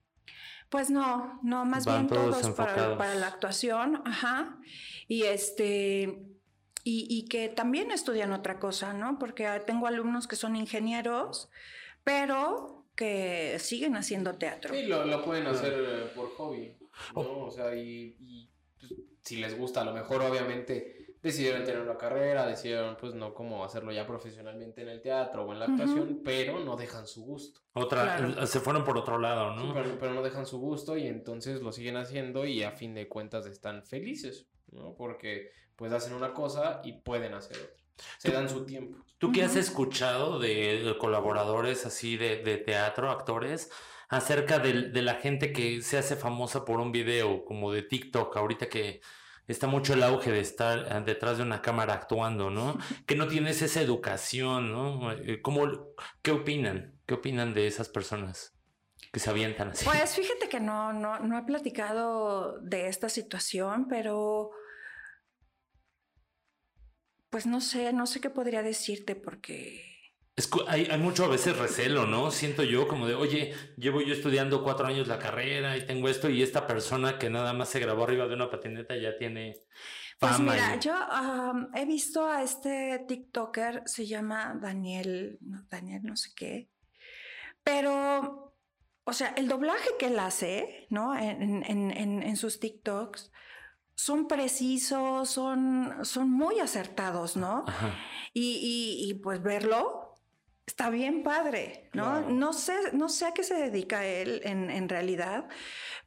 [0.69, 4.57] Pues no, no, más bien todos, para, para, la actuación, ajá.
[5.07, 6.19] Y este,
[6.83, 9.17] y, y, que también estudian otra cosa, ¿no?
[9.17, 11.49] Porque tengo alumnos que son ingenieros,
[12.03, 14.73] pero que siguen haciendo teatro.
[14.73, 17.21] Sí, lo, pueden hacer eh, por hobby, ¿no?
[17.21, 17.45] Oh.
[17.45, 22.45] O sea, y, pues, si les gusta, a lo mejor obviamente decidieron tener una carrera,
[22.45, 26.59] decidieron pues no como hacerlo ya profesionalmente en el teatro o en la actuación, pero
[26.59, 27.61] no dejan su gusto.
[27.71, 29.73] Otra, se fueron por otro lado, ¿no?
[29.73, 33.07] pero, pero, no dejan su gusto y entonces lo siguen haciendo y a fin de
[33.07, 34.95] cuentas están felices, ¿no?
[34.95, 37.82] Porque pues hacen una cosa y pueden hacer otra.
[38.17, 39.03] Se dan su tiempo.
[39.17, 43.71] ¿Tú qué has escuchado de, colaboradores así de, teatro, actores,
[44.09, 48.67] acerca de, la gente que se hace famosa por un video como de TikTok, ahorita
[48.67, 48.99] que
[49.47, 52.77] está mucho el auge de estar ah, detrás de una cámara actuando, ¿no?
[53.07, 55.13] Que no tienes esa educación, ¿no?
[55.13, 56.99] Eh, ¿Cómo, ¿Qué opinan?
[57.05, 58.53] ¿Qué opinan de esas personas?
[59.13, 59.85] que se avientan así.
[59.85, 64.49] Pues fíjate que no, no, no he platicado de esta situación, pero
[67.33, 70.13] pues no sé, no sé qué podría decirte porque...
[70.35, 72.29] Es, hay, hay, mucho a veces recelo, ¿no?
[72.29, 76.29] Siento yo como de, oye, llevo yo estudiando cuatro años la carrera y tengo esto
[76.29, 79.57] y esta persona que nada más se grabó arriba de una patineta ya tiene...
[80.19, 80.93] Pues mira, yo
[81.73, 85.39] he visto a este TikToker, se llama Daniel,
[85.71, 86.69] Daniel no sé qué,
[87.63, 88.55] pero,
[89.05, 91.17] o sea, el doblaje que él hace, ¿no?
[91.17, 93.31] En, en, en, en sus TikToks,
[93.95, 97.65] son precisos, son, son muy acertados, ¿no?
[98.33, 100.15] Y, pues verlo
[100.65, 102.21] está bien padre, ¿no?
[102.21, 105.47] No, sé, no sé a qué se dedica él en, realidad,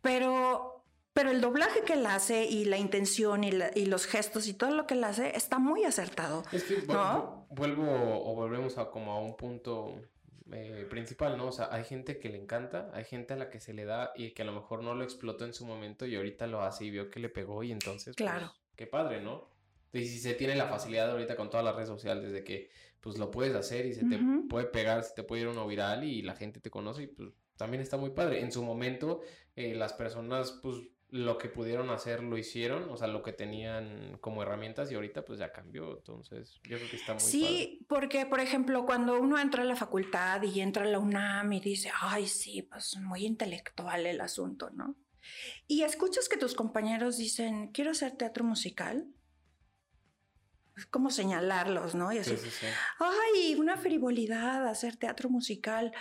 [0.03, 4.71] pero, pero el doblaje que él hace y la intención y, los gestos y todo
[4.71, 6.43] lo que él hace está muy acertado.
[6.53, 7.47] Es que ¿no?
[7.51, 9.95] vuelvo o volvemos a como a un punto
[10.53, 11.49] eh, principal, ¿no?
[11.49, 14.13] O sea, hay gente que le encanta, hay gente a la que se le da
[14.15, 16.85] y que a lo mejor no lo explotó en su momento y ahorita lo hace
[16.85, 18.53] y vio que le pegó y entonces, pues, claro.
[18.77, 19.51] qué padre, ¿no?
[19.93, 23.19] Y si se tiene la facilidad ahorita con todas las redes sociales de que, pues,
[23.19, 26.23] lo puedes hacer y se te puede pegar, se te puede ir uno viral y
[26.23, 28.41] la gente te conoce y, pues, también está muy padre.
[28.41, 29.23] En su momento,
[29.57, 30.77] eh, las personas, pues,
[31.11, 35.25] lo que pudieron hacer lo hicieron, o sea, lo que tenían como herramientas y ahorita
[35.25, 39.39] pues ya cambió, entonces yo creo que está muy Sí, porque por ejemplo, cuando uno
[39.39, 43.25] entra a la facultad y entra a la UNAM y dice, ay, sí, pues muy
[43.25, 44.97] intelectual el asunto, ¿no?
[45.67, 49.09] Y escuchas que tus compañeros dicen, quiero hacer teatro musical.
[50.77, 52.13] Es como señalarlos, ¿no?
[52.13, 52.37] Y así,
[52.99, 55.93] ay, una frivolidad hacer teatro musical,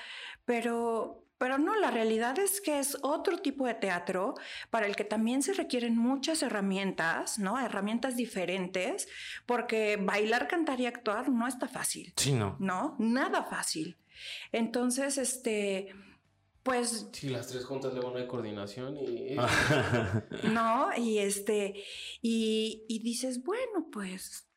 [0.43, 4.33] pero pero no, la realidad es que es otro tipo de teatro
[4.71, 7.59] para el que también se requieren muchas herramientas, ¿no?
[7.59, 9.07] Herramientas diferentes,
[9.45, 12.11] porque bailar, cantar y actuar no está fácil.
[12.17, 12.55] Sí, no.
[12.57, 13.95] No, nada fácil.
[14.51, 15.93] Entonces, este,
[16.63, 17.09] pues...
[17.11, 19.35] Sí, las tres juntas luego no hay coordinación y...
[20.51, 21.75] no, y este,
[22.23, 24.47] y, y dices, bueno, pues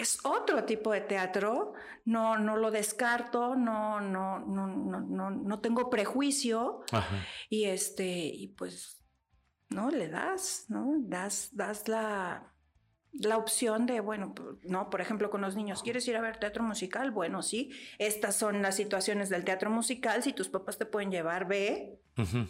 [0.00, 5.90] es otro tipo de teatro, no, no lo descarto, no, no, no, no, no, tengo
[5.90, 6.82] prejuicio
[7.48, 9.02] y este, y pues,
[9.68, 9.90] ¿no?
[9.90, 10.94] Le das, ¿no?
[11.00, 12.54] Das, das la,
[13.12, 16.62] la opción de, bueno, no, por ejemplo, con los niños, ¿quieres ir a ver teatro
[16.62, 17.10] musical?
[17.10, 21.46] Bueno, sí, estas son las situaciones del teatro musical, si tus papás te pueden llevar,
[21.46, 22.00] ve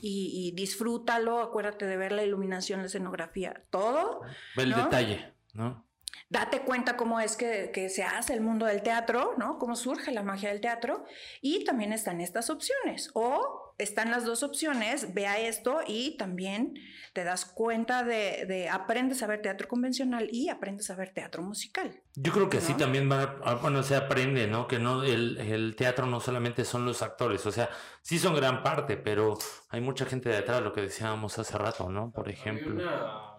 [0.00, 4.22] y, disfrútalo, acuérdate de ver la iluminación, la escenografía, todo.
[4.56, 5.89] Ve el detalle, ¿no?
[6.28, 9.58] Date cuenta cómo es que, que, se hace el mundo del teatro, ¿no?
[9.58, 11.04] Cómo surge la magia del teatro.
[11.40, 13.10] Y también están estas opciones.
[13.14, 16.74] O están las dos opciones, vea esto y también
[17.12, 22.00] te das cuenta de, aprendes a ver teatro convencional y aprendes a ver teatro musical.
[22.14, 24.68] Yo creo que así también va, ah, bueno, se aprende, ¿no?
[24.68, 27.70] Que no el, teatro no solamente son los actores, o sea,
[28.02, 29.38] sí son gran parte, pero
[29.70, 32.12] hay mucha gente detrás, lo que decíamos hace rato, ¿no?
[32.12, 33.29] Por ejemplo.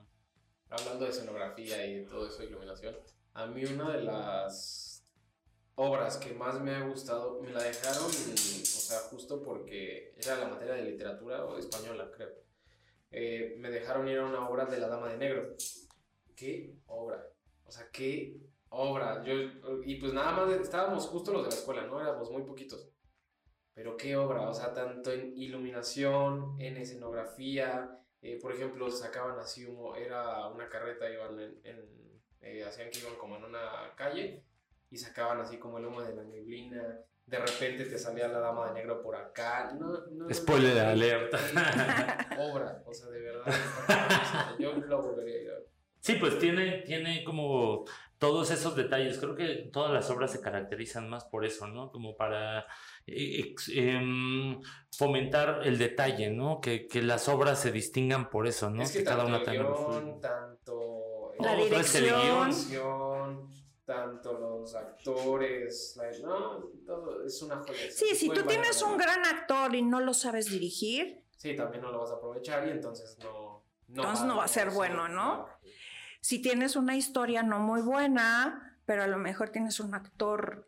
[0.72, 2.96] Hablando de escenografía y de todo eso, iluminación,
[3.34, 5.06] a mí una de las
[5.76, 10.48] obras que más me ha gustado, me la dejaron, o sea, justo porque era la
[10.48, 12.42] materia de literatura o española, creo
[13.12, 15.56] eh, me dejaron ir a una obra de La Dama de Negro.
[16.36, 17.22] ¿Qué obra?
[17.66, 19.22] O sea, ¿qué obra?
[19.24, 19.34] Yo,
[19.84, 22.00] y pues nada más estábamos justo los de la escuela, ¿no?
[22.00, 22.90] Éramos muy poquitos.
[23.74, 29.66] Pero qué obra, o sea, tanto en iluminación, en escenografía, eh, por ejemplo, sacaban así
[29.66, 34.44] humo, era una carreta, iban en, eh, hacían que iban como en una calle
[34.90, 38.68] y sacaban así como el humo de la neblina, de repente te salía la dama
[38.68, 39.72] de negro por acá.
[39.80, 41.38] No, no, Spoiler de alerta.
[42.40, 43.46] Obra, o sea, de verdad.
[44.60, 45.68] yo lo volvería a ir a ver.
[46.00, 47.86] Sí, pues tiene, tiene como
[48.22, 49.18] todos esos detalles.
[49.18, 51.92] Creo que todas las obras se caracterizan más por eso, ¿no?
[51.92, 52.68] Como para
[53.08, 54.62] eh, em,
[54.96, 56.62] fomentar el detalle, ¿no?
[56.62, 58.84] Que, que, las obras se distingan por eso, ¿no?
[58.84, 59.66] Es que, cada una tenga
[60.22, 62.52] tanto la dirección
[63.84, 67.92] tanto los actores, no, todo es una joya.
[67.92, 71.26] Sí, si tú tienes un gran actor y no lo sabes dirigir.
[71.36, 73.66] Sí, también no lo vas a aprovechar y entonces no.
[73.88, 75.48] no entonces no va a ser bueno, ¿no?
[76.22, 80.68] Si tienes una historia no muy buena, pero a lo mejor tienes un actor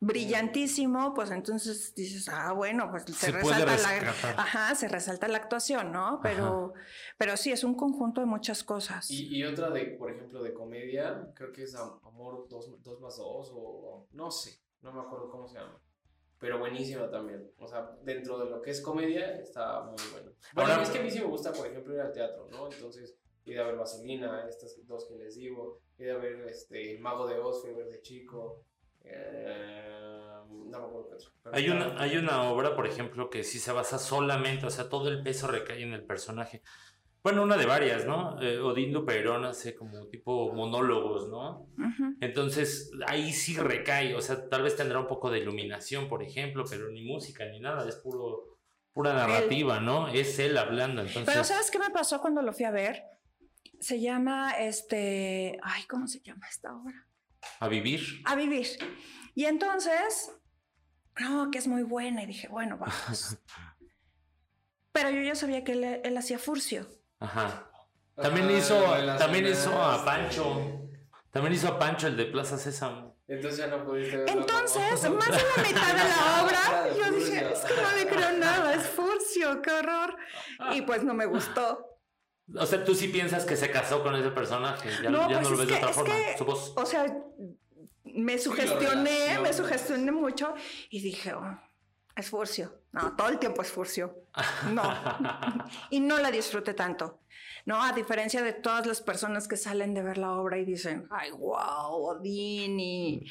[0.00, 5.92] brillantísimo, pues entonces dices, ah, bueno, pues se, resalta la, ajá, se resalta la actuación,
[5.92, 6.20] ¿no?
[6.22, 6.74] Pero,
[7.16, 9.10] pero sí, es un conjunto de muchas cosas.
[9.10, 13.52] Y, y, otra de, por ejemplo, de comedia, creo que es Amor 2 más 2
[13.54, 15.80] o no sé, no me acuerdo cómo se llama.
[16.38, 17.50] Pero buenísima también.
[17.58, 20.32] O sea, dentro de lo que es comedia, está muy bueno.
[20.52, 22.70] Bueno, es que a mí sí me gusta, por ejemplo, ir al teatro, ¿no?
[22.70, 27.00] Entonces, ir a ver Vaselina, estas dos que les digo, ir a ver este, El
[27.00, 28.64] Mago de Oz, fui a ver de chico.
[29.04, 29.94] Eh,
[30.70, 31.06] no
[31.52, 35.08] hay, una, hay una obra, por ejemplo, que sí se basa solamente, o sea, todo
[35.08, 36.62] el peso recae en el personaje.
[37.22, 38.40] Bueno, una de varias, ¿no?
[38.42, 41.68] Eh, Odindo Perón hace como tipo monólogos, ¿no?
[42.20, 46.64] Entonces, ahí sí recae, o sea, tal vez tendrá un poco de iluminación, por ejemplo,
[46.68, 48.58] pero ni música ni nada, es puro,
[48.92, 50.08] pura narrativa, ¿no?
[50.08, 51.24] Es él hablando, entonces...
[51.24, 53.04] Pero ¿sabes qué me pasó cuando lo fui a ver?
[53.80, 57.06] Se llama, este, ay, ¿cómo se llama esta obra?
[57.60, 58.22] A vivir.
[58.24, 58.66] A vivir.
[59.34, 60.32] Y entonces,
[61.20, 62.22] no, que es muy buena.
[62.22, 63.38] Y dije, bueno, vamos.
[64.92, 66.86] Pero yo ya sabía que él, hacía Furcio.
[67.18, 67.68] Ajá.
[68.14, 68.80] También hizo,
[69.18, 70.88] también hizo a Pancho.
[71.32, 73.16] También hizo a Pancho el de Plaza Sésamo.
[73.26, 74.40] Entonces ya no pudiste verlo.
[74.40, 78.32] Entonces, más de la mitad de la obra, yo dije, es que no le creo
[78.38, 80.16] nada, es Furcio, qué horror.
[80.72, 81.93] Y pues no me gustó.
[82.56, 85.42] O sea, tú sí piensas que se casó con ese personaje, ya no, ya pues
[85.42, 86.72] no lo ves de otra forma, su voz.
[86.76, 87.06] O sea,
[88.04, 90.54] me sugestioné, me sugestioné mucho
[90.90, 91.58] y dije, oh,
[92.14, 92.82] es Furcio.
[92.92, 94.14] No, todo el tiempo es Furcio.
[94.72, 94.82] No.
[95.90, 97.20] y no la disfruté tanto.
[97.66, 97.82] ¿No?
[97.82, 101.30] A diferencia de todas las personas que salen de ver la obra y dicen, ay,
[101.30, 103.26] wow, Odini.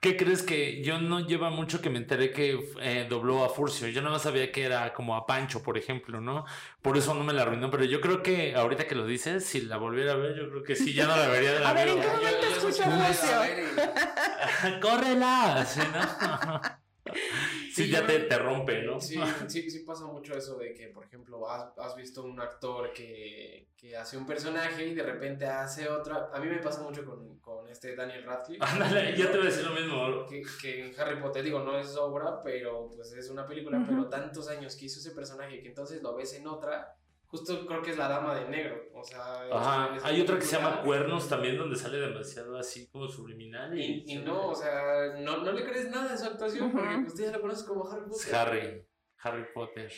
[0.00, 3.88] ¿Qué crees que yo no lleva mucho que me enteré que eh, dobló a Furcio?
[3.88, 6.44] Yo no sabía que era como a Pancho, por ejemplo, ¿no?
[6.82, 9.62] Por eso no me la arruinó, pero yo creo que ahorita que lo dices, si
[9.62, 11.72] la volviera a ver, yo creo que sí, ya no la vería de la A
[11.72, 14.80] ver, ¿en qué momento escuchas Furcio?
[14.80, 15.64] ¡Córrela!
[15.66, 16.82] ¿sí, no?
[17.74, 19.00] Sí, ya te, te, rompe, ¿no?
[19.00, 22.92] Sí, sí, sí pasa mucho eso de que, por ejemplo, has, has visto un actor
[22.92, 26.30] que, que, hace un personaje y de repente hace otra.
[26.32, 28.64] A mí me pasa mucho con, con este Daniel Radcliffe.
[28.64, 30.26] Ándale, yo te voy a decir lo mismo.
[30.26, 34.08] Que, que, en Harry Potter, digo, no es obra, pero pues es una película, pero
[34.08, 36.96] tantos años que hizo ese personaje que entonces lo ves en otra
[37.32, 38.90] Justo creo que es la dama de negro.
[38.94, 39.96] O sea, Ajá.
[40.02, 43.76] hay otra que se llama Cuernos también, donde sale demasiado así como subliminal.
[43.76, 47.24] Y, y, no, o sea, no, no, le crees nada de su actuación, porque usted
[47.24, 48.34] ya lo conoce como Harry Potter.
[48.34, 48.86] Harry,
[49.22, 49.90] Harry Potter.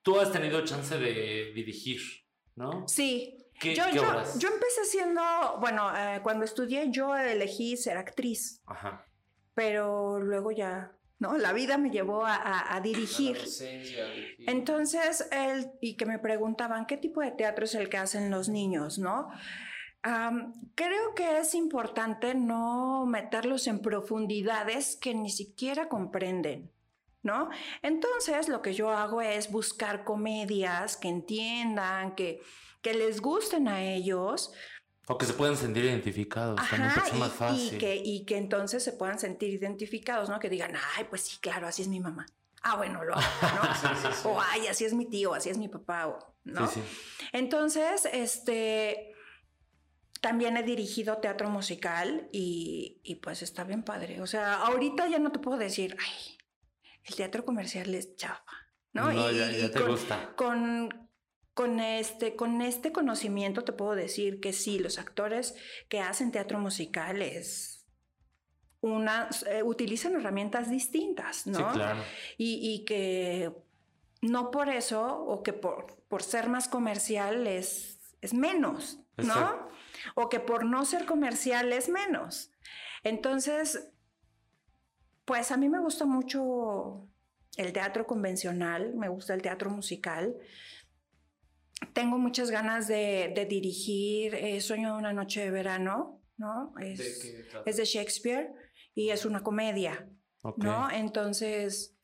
[0.00, 2.00] Tú has tenido chance de dirigir,
[2.56, 2.88] ¿no?
[2.88, 3.36] Sí.
[3.60, 4.02] ¿Qué, yo, yo,
[4.38, 5.20] yo, empecé siendo,
[5.60, 8.62] bueno, eh, cuando estudié yo elegí ser actriz.
[8.64, 9.04] Ajá.
[9.52, 11.36] Pero luego ya ¿no?
[11.36, 13.38] La vida me llevó a, dirigir.
[14.46, 18.48] Entonces, él, y que me preguntaban, ¿qué tipo de teatro es el que hacen los
[18.48, 19.28] niños, no?
[20.74, 26.72] creo que es importante no meterlos en profundidades que ni siquiera comprenden.
[27.22, 27.50] ¿No?
[27.82, 32.40] Entonces lo que yo hago es buscar comedias que entiendan, que,
[32.80, 34.54] que les gusten a ellos,
[35.10, 37.74] o que se puedan sentir identificados, también es más fácil.
[37.74, 40.38] Y que, y que entonces se puedan sentir identificados, ¿no?
[40.38, 42.26] Que digan, ay, pues sí, claro, así es mi mamá.
[42.62, 43.24] Ah, bueno, lo hago,
[44.22, 44.30] ¿no?
[44.30, 46.70] O ay, así es mi tío, así es mi papá, ¿no?
[47.32, 49.14] Entonces, este,
[50.20, 54.20] también he dirigido teatro musical y, pues está bien padre.
[54.20, 56.38] O sea, ahorita ya no te puedo decir, ay,
[57.02, 58.44] el teatro comercial es chafa,
[58.92, 59.12] ¿no?
[59.12, 60.36] no ya, te gusta.
[60.36, 61.09] Con,
[61.60, 65.54] con este, con este conocimiento te puedo decir que sí, los actores
[65.90, 67.84] que hacen teatro musical es
[68.80, 71.58] una, eh, utilizan herramientas distintas, ¿no?
[71.58, 72.00] Sí, claro.
[72.38, 73.52] Y, que
[74.22, 79.68] no por eso o que por, por ser más comercial es, es menos, ¿no?
[80.14, 82.52] O que por no ser comercial es menos.
[83.02, 83.92] Entonces,
[85.26, 87.06] pues a mí me gusta mucho
[87.58, 90.38] el teatro convencional, me gusta el teatro musical.
[91.92, 96.74] Tengo muchas ganas de, dirigir eh, Sueño de una noche de verano, ¿no?
[96.80, 97.00] Es,
[97.66, 98.52] es de Shakespeare
[98.94, 100.08] y es una comedia,
[100.56, 100.90] ¿no?
[100.90, 101.96] Entonces,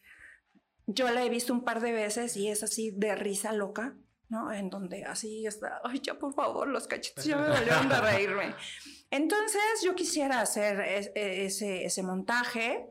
[0.87, 3.97] yo la he visto un par de veces y es así de risa loca,
[4.29, 4.53] ¿no?
[4.53, 8.55] En donde así está, ay, ya por favor, los cachetes ya me dolieron de reírme.
[9.11, 12.87] Entonces, yo quisiera hacer e, ese, ese montaje,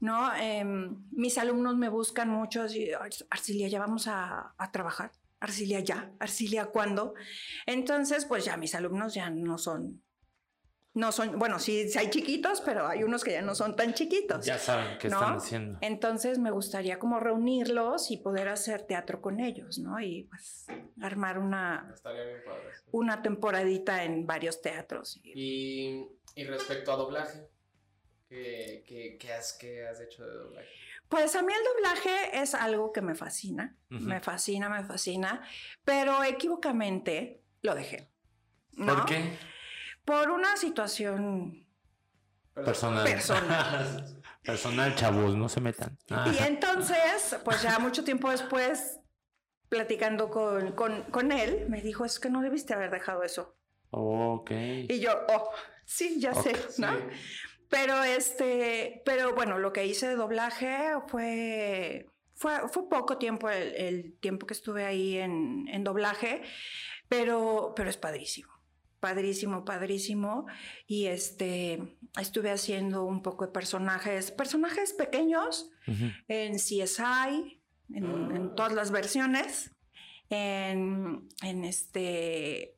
[0.00, 0.34] ¿no?
[0.34, 2.90] Em, mis alumnos me buscan mucho, así,
[3.30, 5.12] Arcilia, ya vamos a, a trabajar.
[5.46, 7.14] Arcilia ya, Arcilia cuándo.
[7.66, 10.02] Entonces, pues ya mis alumnos ya no son
[10.96, 14.46] no son, bueno, sí, hay chiquitos, pero hay unos que ya no son tan chiquitos.
[14.46, 15.78] Ya saben qué están haciendo.
[15.82, 20.00] Entonces me gustaría como reunirlos y poder hacer teatro con ellos, ¿no?
[20.00, 20.64] Y pues
[21.02, 21.94] armar una,
[22.92, 25.20] una temporadita en varios teatros.
[25.22, 27.46] Y, y respecto a doblaje,
[28.30, 30.85] ¿qué, qué, qué, has, ¿qué has hecho de doblaje?
[31.08, 35.42] Pues a mí el doblaje es algo que me fascina, me fascina, me fascina,
[35.84, 38.10] pero equivocamente lo dejé.
[38.72, 38.94] ¿no?
[38.94, 39.38] ¿Por qué?
[40.04, 41.66] Por una situación
[42.54, 43.04] personal.
[43.04, 45.98] Personal, personal chavos, no se metan.
[46.08, 49.00] Y entonces, pues ya mucho tiempo después,
[49.68, 53.56] platicando con, con, él, me dijo, es que no debiste haber dejado eso.
[53.90, 54.50] ok.
[54.88, 55.50] Y yo, oh,
[55.84, 56.88] sí, ya sé, ¿no?
[57.68, 64.14] Pero este, pero bueno, lo que hice de doblaje fue, fue, fue poco tiempo el,
[64.20, 66.42] tiempo que estuve ahí en, en doblaje,
[67.08, 68.56] pero, pero es padrísimo
[69.00, 70.46] padrísimo, padrísimo.
[70.86, 75.70] Y este, estuve haciendo un poco de personajes, personajes pequeños
[76.28, 77.60] en CSI,
[77.92, 79.70] en, todas las versiones.
[80.28, 82.75] En, en, este,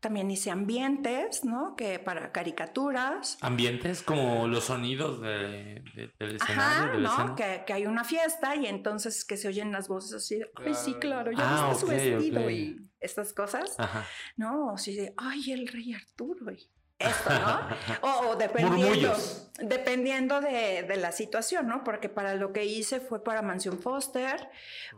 [0.00, 1.74] también hice ambientes, ¿no?
[1.76, 3.38] Que para caricaturas.
[3.40, 5.82] Ambientes como los sonidos de,
[6.18, 7.08] del escenario.
[7.08, 7.34] Ajá, ¿no?
[7.34, 10.94] Que, que, hay una fiesta y entonces que se oyen las voces así ay, sí,
[10.94, 13.74] claro, ya ah, su vestido y estas cosas.
[13.78, 14.06] Ajá.
[14.36, 14.72] ¿No?
[14.72, 16.52] Así de, ay, el rey Arturo.
[16.52, 16.68] Y
[16.98, 17.60] esto, ¿no?
[18.30, 19.14] o, dependiendo,
[19.58, 21.84] dependiendo de, de, la situación, ¿no?
[21.84, 24.48] Porque para lo que hice fue para Mansión Foster,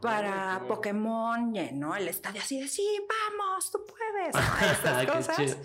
[0.01, 1.94] para Pokémon, ¿no?
[1.94, 4.34] El estadio así de, sí, vamos, tú puedes,
[4.72, 5.59] estas cosas.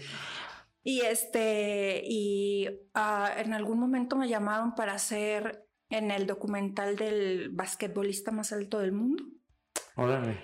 [0.84, 7.50] Y este, y ah, en algún momento me llamaron para hacer en el documental del
[7.50, 9.24] basquetbolista más alto del mundo.
[9.96, 10.40] Órale.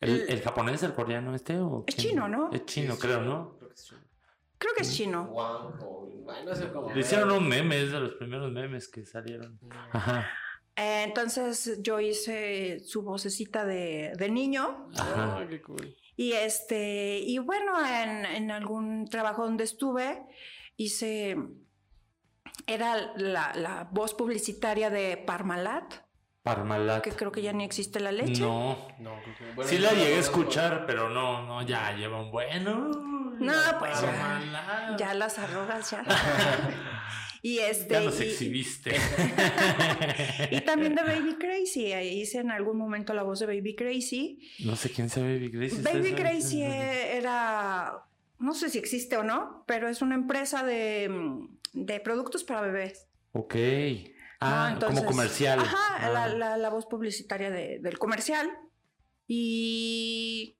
[0.00, 1.58] ¿El, japonés, el coreano este?
[1.58, 2.50] O es chino, ¿no?
[2.52, 3.59] Es chino, creo, ¿no?
[4.60, 5.34] Creo que es chino.
[6.94, 9.58] Le hicieron un meme, es de los primeros memes que salieron.
[9.90, 10.28] Ajá.
[10.76, 14.90] Eh, entonces yo hice su vocecita de, niño.
[14.98, 15.38] Ajá.
[15.38, 15.96] Ah, qué cool.
[16.14, 20.22] Y este, y bueno, en, algún trabajo donde estuve,
[20.76, 21.36] hice.
[22.66, 25.94] Era la, la voz publicitaria de Parmalat.
[26.42, 27.02] Parmalat.
[27.02, 28.40] Que creo que ya ni existe la leche.
[28.40, 28.88] No.
[28.98, 29.20] no
[29.64, 32.88] sí la llegué a escuchar, pero no, no, ya lleva un bueno.
[33.38, 33.98] No, pues
[34.98, 36.04] ya, las arrugas ya.
[37.42, 37.94] y este.
[37.94, 38.96] Ya nos exhibiste.
[40.50, 41.92] y también de Baby Crazy.
[41.92, 44.40] Hice en algún momento la voz de Baby Crazy.
[44.60, 45.82] No sé quién es Baby Crazy.
[45.82, 48.04] Baby Crazy era.
[48.38, 51.10] No sé si existe o no, pero es una empresa de,
[51.74, 53.08] de productos para bebés.
[53.32, 53.54] Ok.
[54.40, 55.60] Ah, como comercial.
[55.60, 56.28] Ajá, ah.
[56.28, 58.50] la, la, voz publicitaria del comercial.
[59.26, 60.56] Y,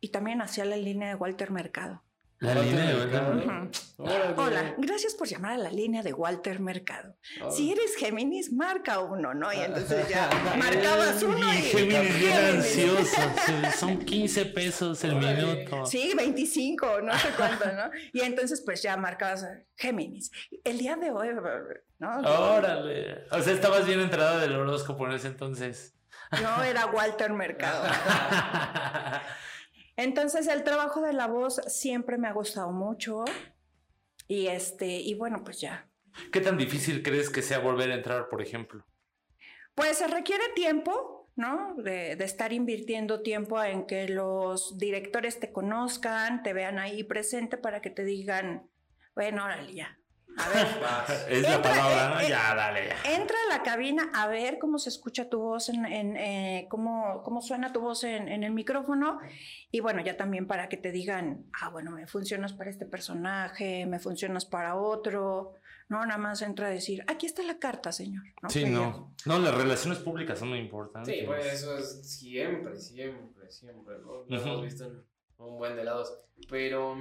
[0.00, 2.02] y también hacía la línea de Walter Mercado.
[2.40, 3.70] La línea de Mercado.
[3.98, 7.14] Hola, gracias por llamar a la línea de Walter Mercado.
[7.50, 9.52] Si eres Géminis, marca uno, ¿no?
[9.52, 11.58] Y entonces ya marcabas uno y...
[11.58, 13.20] Géminis bien ansioso.
[13.78, 15.84] Son 15 pesos el minuto.
[15.84, 17.90] Sí, 25, no sé cuánto, ¿no?
[18.14, 20.30] Y entonces pues ya marcabas Géminis.
[20.64, 21.28] El día de hoy,
[21.98, 22.20] ¿no?
[22.20, 23.26] Órale.
[23.32, 25.94] O sea, estabas bien entrada del horóscopo en ese entonces.
[26.42, 27.84] No, era Walter Mercado.
[29.96, 33.24] Entonces el trabajo de la voz siempre me ha gustado mucho
[34.26, 35.88] y este y bueno pues ya.
[36.32, 38.84] ¿Qué tan difícil crees que sea volver a entrar, por ejemplo?
[39.74, 41.74] Pues se requiere tiempo, ¿no?
[41.76, 47.56] De, de, estar invirtiendo tiempo en que los directores te conozcan, te vean ahí presente
[47.56, 48.68] para que te digan,
[49.14, 49.99] bueno, órale ya,
[50.36, 50.66] a ver.
[51.28, 52.20] es la palabra, ¿no?
[52.20, 52.90] Eh, ya, dale.
[53.04, 57.42] Entra a la cabina a ver cómo se escucha tu voz, en, eh, cómo, cómo
[57.42, 59.20] suena tu voz en, el micrófono.
[59.70, 63.86] Y bueno, ya también para que te digan, ah, bueno, me funcionas para este personaje,
[63.86, 65.54] me funcionas para otro.
[65.88, 68.22] No, nada más entra a decir, aquí está la carta, señor.
[68.48, 69.12] Sí, no.
[69.26, 71.14] No, las relaciones públicas son muy importantes.
[71.14, 73.96] Sí, pues eso es siempre, siempre, siempre.
[73.98, 75.04] Lo hemos visto en
[75.38, 76.16] un buen de lados.
[76.48, 76.96] Pero,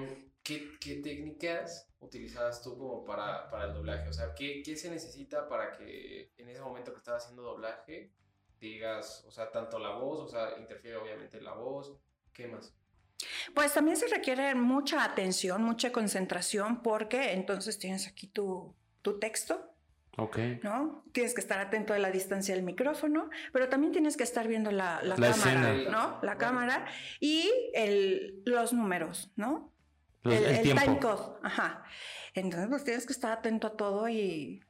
[0.49, 4.09] ¿qué, qué técnicas utilizabas tú como para, para el doblaje?
[4.09, 8.11] O sea, ¿qué, ¿qué, se necesita para que en ese momento que estás haciendo doblaje
[8.59, 11.95] digas, o sea, tanto la voz, o sea, interfiere obviamente la voz,
[12.33, 12.73] ¿qué más?
[13.53, 19.73] Pues también se requiere mucha atención, mucha concentración, porque entonces tienes aquí tu, tu texto.
[20.17, 20.37] Ok.
[20.63, 21.05] ¿No?
[21.13, 24.71] Tienes que estar atento a la distancia del micrófono, pero también tienes que estar viendo
[24.71, 26.19] la, la, cámara, ¿no?
[26.21, 26.85] La cámara
[27.21, 29.68] y el, los números, ¿no?
[30.23, 31.83] El, time code, ajá.
[32.33, 34.61] Entonces, pues tienes que estar atento a todo y,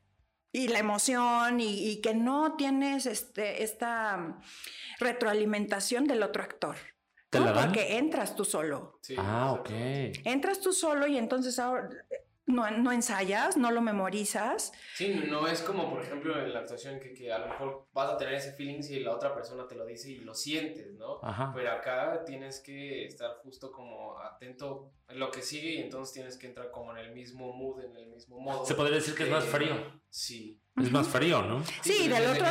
[0.52, 4.40] y la emoción y, que no tienes este, esta
[5.00, 6.76] retroalimentación del otro actor.
[7.30, 9.00] Porque entras tú solo.
[9.18, 9.70] ah, ok.
[10.26, 11.90] Entras tú solo y entonces ahora
[12.50, 14.72] no, no, ensayas, no lo memorizas.
[14.96, 18.10] Sí, no es como, por ejemplo, en la actuación que, que, a lo mejor vas
[18.10, 21.20] a tener ese feeling si la otra persona te lo dice y lo sientes, ¿no?
[21.22, 21.52] Ajá.
[21.56, 26.38] Pero acá tienes que estar justo como atento en lo que sigue y entonces tienes
[26.38, 28.66] que entrar como en el mismo mood, en el mismo modo.
[28.66, 29.76] Se podría decir que es más frío.
[30.10, 30.60] Sí.
[30.78, 31.64] Es más frío, ¿no?
[31.82, 32.46] Sí, y, del otro,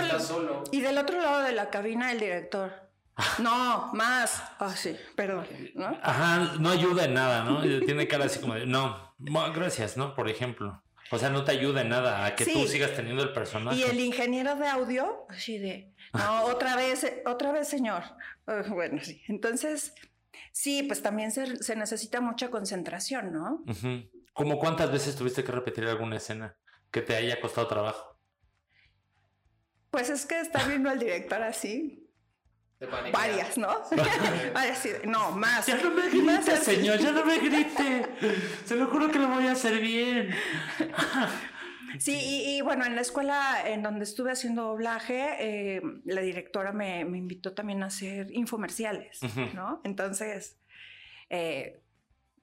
[0.70, 2.88] y del otro lado de la cabina el director.
[3.40, 4.42] No, más.
[4.58, 5.46] Ah, sí, perdón.
[5.74, 5.86] ¿no?
[6.02, 7.62] Ajá, no ayuda en nada, ¿no?
[7.62, 10.14] Tiene cara así como de, no, gracias, ¿no?
[10.14, 10.82] Por ejemplo.
[11.10, 13.78] O sea, no te ayuda en nada a que tú sigas teniendo el personaje.
[13.78, 18.02] Y el ingeniero de audio, así de, no, otra vez, otra vez, señor.
[18.70, 19.22] Bueno, sí.
[19.28, 19.94] Entonces,
[20.52, 23.62] sí, pues también se, se necesita mucha concentración, ¿no?
[24.32, 26.56] ¿Cómo cuántas veces tuviste que repetir alguna escena
[26.90, 28.18] que te haya costado trabajo?
[29.90, 32.07] Pues es que estar viendo al director así,
[33.12, 33.82] Varias, ¿no?
[35.04, 35.66] no, más.
[35.66, 38.06] Ya no me grite, señor, ya no me grite.
[38.64, 40.30] Se lo juro que lo voy a hacer bien.
[41.98, 47.04] Sí, y, bueno, en la escuela en donde estuve haciendo doblaje, eh, la directora me,
[47.06, 49.20] me, invitó también a hacer infomerciales,
[49.54, 49.80] ¿no?
[49.84, 50.58] Entonces,
[51.30, 51.80] eh,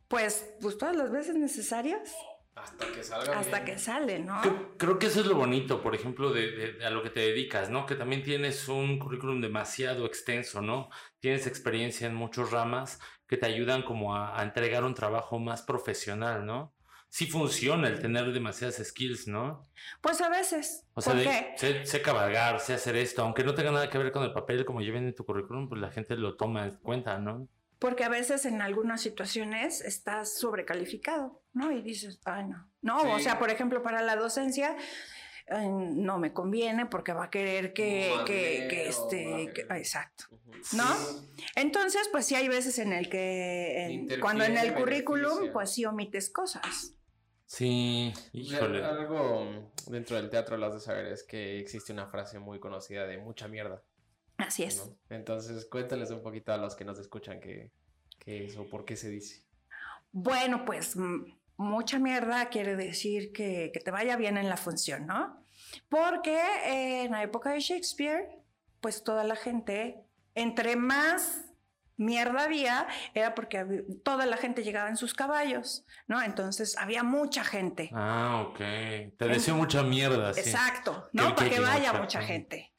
[0.07, 2.13] pues, pues todas las veces necesarias
[2.55, 3.39] hasta que salga.
[3.39, 4.41] Hasta que sale, ¿no?
[4.77, 7.85] Creo, que eso es lo bonito, por ejemplo, de, a lo que te dedicas, ¿no?
[7.85, 10.89] Que también tienes un currículum demasiado extenso, ¿no?
[11.19, 16.45] Tienes experiencia en muchas ramas que te ayudan como a, entregar un trabajo más profesional,
[16.45, 16.73] ¿no?
[17.09, 19.67] Sí funciona el tener demasiadas skills, ¿no?
[20.01, 20.85] Pues a veces.
[20.93, 21.83] O sea, ¿Por qué?
[21.85, 24.81] Sé, cabalgar, sé hacer esto, aunque no tenga nada que ver con el papel, como
[24.81, 27.47] lleven en tu currículum, pues la gente lo toma en cuenta, ¿no?
[27.79, 31.71] porque a veces en algunas situaciones estás sobrecalificado, ¿no?
[31.71, 32.69] Y dices, ay, no.
[32.81, 34.75] No, o sea, por ejemplo, para la docencia
[35.49, 39.43] no me conviene porque va a querer que, que, este,
[39.75, 40.25] exacto,
[40.73, 40.85] ¿no?
[41.55, 46.29] Entonces, pues sí hay veces en el que, cuando en el currículum, pues sí omites
[46.29, 46.93] cosas.
[47.47, 48.83] Sí, híjole.
[48.83, 53.05] Algo dentro del teatro lo has de saber es que existe una frase muy conocida
[53.05, 53.83] de mucha mierda.
[54.37, 54.91] Así es.
[55.09, 57.71] Entonces, cuéntales un poquito a los que nos escuchan qué,
[58.25, 59.45] es o por qué se dice.
[60.11, 60.95] Bueno, pues
[61.57, 65.43] mucha mierda quiere decir que, te vaya bien en la función, ¿no?
[65.89, 66.39] Porque
[67.03, 68.29] en la época de Shakespeare,
[68.81, 71.45] pues toda la gente, entre más
[71.97, 76.21] mierda había, era porque toda la gente llegaba en sus caballos, ¿no?
[76.21, 77.89] Entonces había mucha gente.
[77.93, 78.57] Ah, ok.
[79.17, 80.33] Te deseo mucha mierda.
[80.33, 80.41] Sí.
[80.41, 81.35] Exacto, ¿no?
[81.35, 82.73] Para que, vaya mucha gente.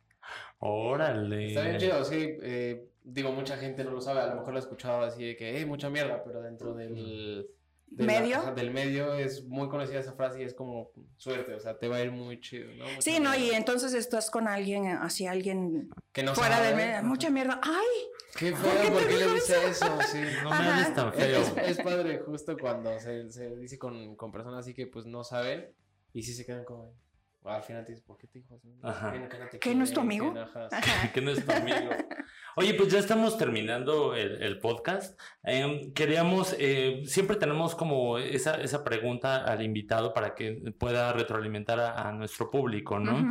[0.59, 1.49] Órale.
[1.49, 2.37] Está bien chido, sí.
[2.43, 5.37] Eh, digo, mucha gente no lo sabe, a lo mejor lo he escuchado así de
[5.37, 7.47] que, eh, mucha mierda, pero dentro del,
[7.91, 8.53] medio.
[8.55, 11.97] del medio es muy conocida esa frase y es como suerte, o sea, te va
[11.97, 12.85] a ir muy chido, ¿no?
[13.01, 17.31] sí, no, y entonces estás con alguien, así alguien que no fuera del medio, mucha
[17.31, 17.61] mierda.
[17.63, 18.09] ¡Ay!
[18.37, 19.99] Qué feo, ¿por qué, le dice eso?
[20.13, 21.41] Sí, no me hables tan feo.
[21.57, 25.73] Es, padre justo cuando se, se dice con, con personas así que pues no saben
[26.13, 26.95] y sí se quedan como
[27.55, 28.69] al final te dices, ¿por qué te dijo así?
[28.83, 29.13] Ajá.
[29.61, 30.35] ¿Qué, no es tu amigo?
[31.15, 31.91] ¿Qué no es tu amigo?
[32.59, 35.21] Oye, pues ya estamos terminando el, podcast.
[35.43, 41.79] Em, queríamos, eh, siempre tenemos como esa, esa pregunta al invitado para que pueda retroalimentar
[41.79, 43.29] a, nuestro público, ¿no?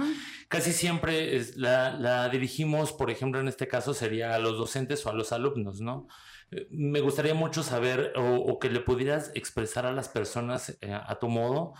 [0.48, 5.10] Casi siempre es, la, dirigimos, por ejemplo, en este caso sería a los docentes o
[5.10, 6.08] a los alumnos, ¿no?
[6.52, 11.18] Eh, me gustaría mucho saber o, que le pudieras expresar a las personas eh, a
[11.18, 11.74] tu modo.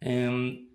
[0.00, 0.68] Em,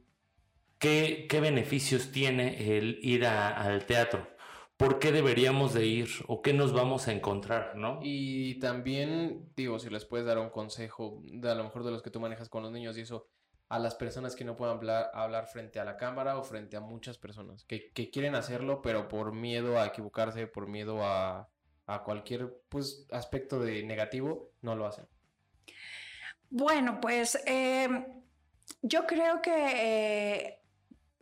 [0.79, 4.34] ¿qué, ¿qué, beneficios tiene el ir al teatro?
[4.77, 7.99] Por qué deberíamos de ir o qué nos vamos a encontrar, ¿no?
[8.01, 12.01] Y también, digo, si les puedes dar un consejo, de a lo mejor de los
[12.01, 13.27] que tú manejas con los niños y eso,
[13.69, 16.81] a las personas que no puedan hablar, hablar frente a la cámara o frente a
[16.81, 21.49] muchas personas, que, que quieren hacerlo, pero por miedo a equivocarse, por miedo a,
[21.87, 25.07] a cualquier pues, aspecto de negativo, no lo hacen.
[26.49, 28.05] Bueno, pues em,
[28.81, 30.59] yo creo que eh,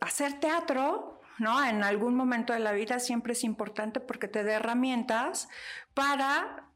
[0.00, 1.64] hacer teatro ¿no?
[1.64, 5.48] En algún momento de la vida siempre es importante porque te da herramientas
[5.94, 6.68] para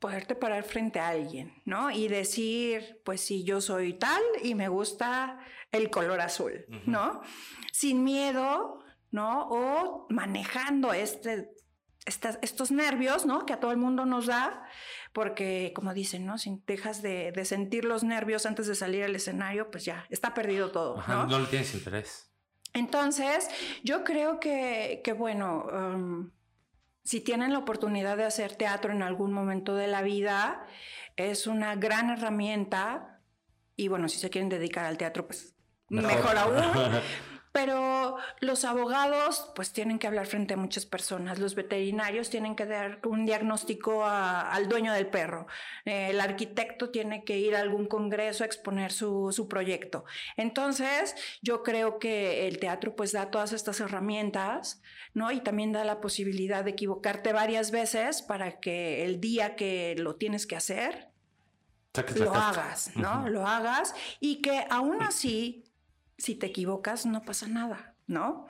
[0.00, 1.90] poderte parar frente a alguien, ¿no?
[1.90, 5.38] Y decir, pues sí, yo soy tal y me gusta
[5.72, 7.20] el color azul, ¿no?
[7.70, 9.46] Sin miedo, ¿no?
[9.50, 11.50] O manejando este,
[12.06, 13.44] estos nervios, ¿no?
[13.44, 14.64] Que a todo el mundo nos da,
[15.12, 16.38] porque como dicen, ¿no?
[16.38, 20.70] Si dejas de, sentir los nervios antes de salir al escenario, pues ya, está perdido
[20.70, 21.02] todo.
[21.06, 21.26] ¿no?
[21.26, 22.29] no le tienes interés.
[22.72, 23.48] Entonces,
[23.82, 26.30] yo creo que, bueno, um,
[27.02, 30.66] si tienen la oportunidad de hacer teatro en algún momento de la vida,
[31.16, 33.20] es una gran herramienta.
[33.76, 35.54] Y bueno, si se quieren dedicar al teatro, pues
[35.88, 36.54] mejor aún.
[37.52, 42.64] Pero los abogados pues tienen que hablar frente a muchas personas, los veterinarios tienen que
[42.64, 45.48] dar un diagnóstico al dueño del perro,
[45.84, 50.04] el arquitecto tiene que ir a algún congreso a exponer su, su, proyecto.
[50.36, 54.80] Entonces yo creo que el teatro pues da todas estas herramientas,
[55.12, 55.32] ¿no?
[55.32, 60.14] Y también da la posibilidad de equivocarte varias veces para que el día que lo
[60.14, 61.08] tienes que hacer,
[62.14, 63.28] lo hagas, ¿no?
[63.28, 65.64] Lo hagas y que aún así
[66.20, 68.46] si te equivocas no pasa nada, ¿no?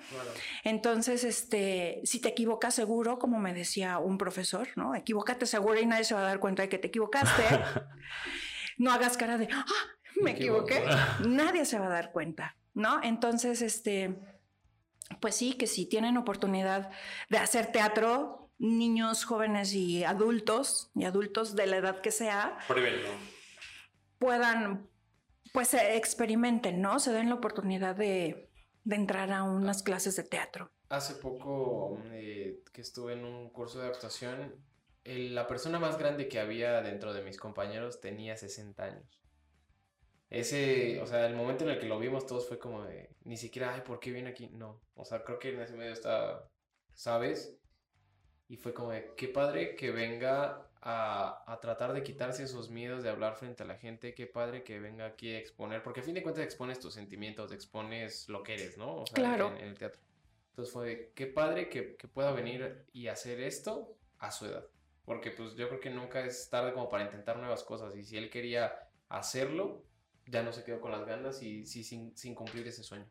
[0.65, 4.95] Entonces, este, si te equivocas seguro, como me decía un profesor, ¿no?
[4.95, 7.45] Equivócate seguro y nadie se va a dar cuenta de que te equivocaste.
[8.79, 9.65] no hagas cara de, ah,
[10.21, 10.85] me, equivoqué.
[11.29, 13.01] nadie se va a dar cuenta, ¿no?
[13.05, 14.19] Entonces, este,
[15.21, 16.91] pues sí, que si tienen oportunidad
[17.29, 22.59] de hacer teatro, niños, jóvenes y adultos, y adultos de la edad que sea,
[24.19, 24.90] puedan
[25.53, 26.99] pues experimenten, ¿no?
[26.99, 28.51] Se den la oportunidad de,
[28.89, 30.71] entrar a unas clases de teatro.
[30.89, 34.55] Hace poco eh, que estuve en un curso de actuación,
[35.05, 39.21] la persona más grande que había dentro de mis compañeros tenía 60 años.
[40.29, 43.37] Ese, o sea, el momento en el que lo vimos todos fue como de, ni
[43.37, 44.49] siquiera, ay, ¿por qué viene aquí?
[44.49, 46.49] No, o sea, creo que en ese medio está,
[46.95, 47.57] ¿sabes?
[48.47, 53.11] Y fue como de, qué padre que venga a, tratar de quitarse esos miedos de
[53.11, 54.15] hablar frente a la gente.
[54.15, 57.53] Qué padre que venga aquí a exponer, porque a fin de cuentas expones tus sentimientos,
[57.53, 58.97] expones lo que eres, ¿no?
[58.97, 59.55] O sea, claro.
[59.57, 60.01] En, el teatro.
[60.51, 64.67] Entonces fue, qué padre que, que, pueda venir y hacer esto a su edad.
[65.05, 67.95] Porque pues yo creo que nunca es tarde como para intentar nuevas cosas.
[67.97, 69.85] Y si él quería hacerlo,
[70.27, 73.07] ya no se quedó con las ganas y sí sin, sin cumplir ese sueño.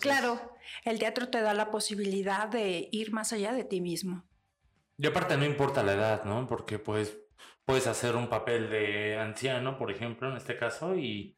[0.00, 0.40] claro,
[0.84, 4.24] el teatro te da la posibilidad de ir más allá de ti mismo.
[5.02, 6.46] Y aparte no importa la edad, ¿no?
[6.46, 7.18] Porque pues
[7.64, 11.36] puedes hacer un papel de anciano, por ejemplo, en este caso, y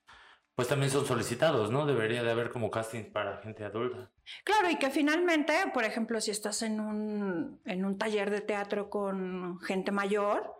[0.54, 1.86] pues también son solicitados, ¿no?
[1.86, 4.10] Debería de haber como castings para gente adulta.
[4.44, 8.90] Claro, y que finalmente, por ejemplo, si estás en un, en un taller de teatro
[8.90, 10.56] con gente mayor,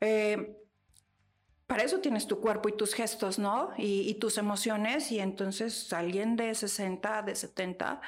[0.00, 0.56] eh,
[1.66, 3.74] para eso tienes tu cuerpo y tus gestos, ¿no?
[3.76, 8.00] Y, y, tus emociones, y entonces alguien de 60, de 70,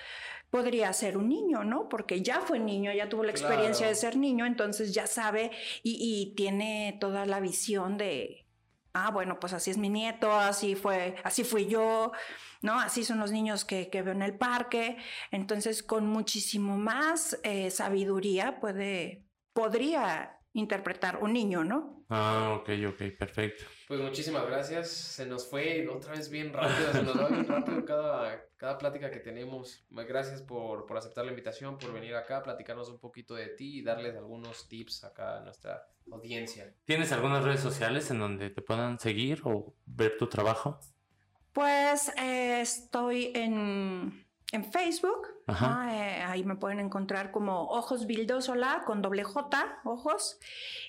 [0.53, 1.89] podría ser un niño, ¿no?
[1.89, 5.51] Porque ya fue niño, ya tuvo la experiencia de ser niño, entonces ya sabe
[5.83, 8.47] y, tiene toda la visión de,
[8.93, 12.13] ah, bueno, pues así es mi nieto, así fue, así fui yo,
[12.61, 12.79] ¿no?
[12.79, 14.99] Así son los niños que, veo en el parque.
[15.31, 19.25] Entonces, con muchísimo más eh, sabiduría puede,
[19.55, 22.05] podría interpretar un niño, ¿no?
[22.09, 23.65] Ah, ok, ok, perfecto.
[23.89, 24.91] Pues muchísimas gracias.
[24.91, 29.11] Se nos fue otra vez bien rápido, se nos va bien rápido cada, cada plática
[29.11, 29.87] que tenemos.
[29.91, 33.83] Gracias por, por aceptar la invitación, por venir acá, platicarnos un poquito de ti y
[33.83, 36.75] darles algunos tips acá a nuestra audiencia.
[36.85, 40.81] ¿Tienes algunas redes sociales en donde te puedan seguir o ver tu trabajo?
[41.53, 45.27] Pues eh, estoy en, en Facebook.
[45.49, 50.39] Eh, ahí me pueden encontrar como Ojos Bildosola con doble J, ojos.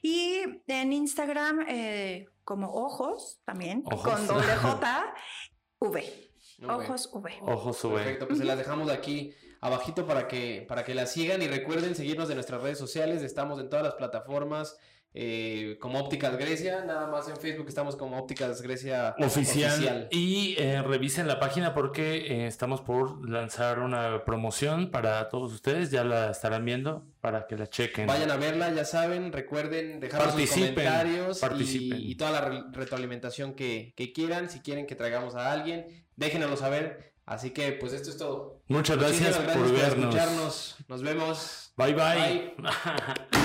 [0.01, 5.13] Y en Instagram eh, como Ojos también con doble J,
[5.79, 6.29] V.
[6.67, 7.39] Ojos V.
[7.41, 7.95] Ojos V.
[7.95, 11.95] Perfecto, pues se las dejamos aquí abajito para que, para que la sigan y recuerden
[11.95, 13.23] seguirnos en nuestras redes sociales.
[13.23, 14.77] Estamos en todas las plataformas.
[15.15, 20.07] Eh, como Ópticas Grecia, nada más en Facebook estamos como Ópticas Grecia oficial.
[20.09, 25.91] Y eh, revisen la página porque eh, estamos por lanzar una promoción para todos ustedes,
[25.91, 28.07] ya la estarán viendo para que la chequen.
[28.07, 34.49] Vayan a verla, ya saben, recuerden dejar sus comentarios Y, toda la retroalimentación que, quieran,
[34.49, 37.13] si quieren que traigamos a alguien, déjenoslo saber.
[37.25, 38.63] Así que pues esto es todo.
[38.67, 39.87] Muchas gracias, por, vernos.
[39.87, 40.75] escucharnos.
[40.87, 41.71] Nos vemos.
[41.77, 41.93] bye.
[41.93, 42.53] bye.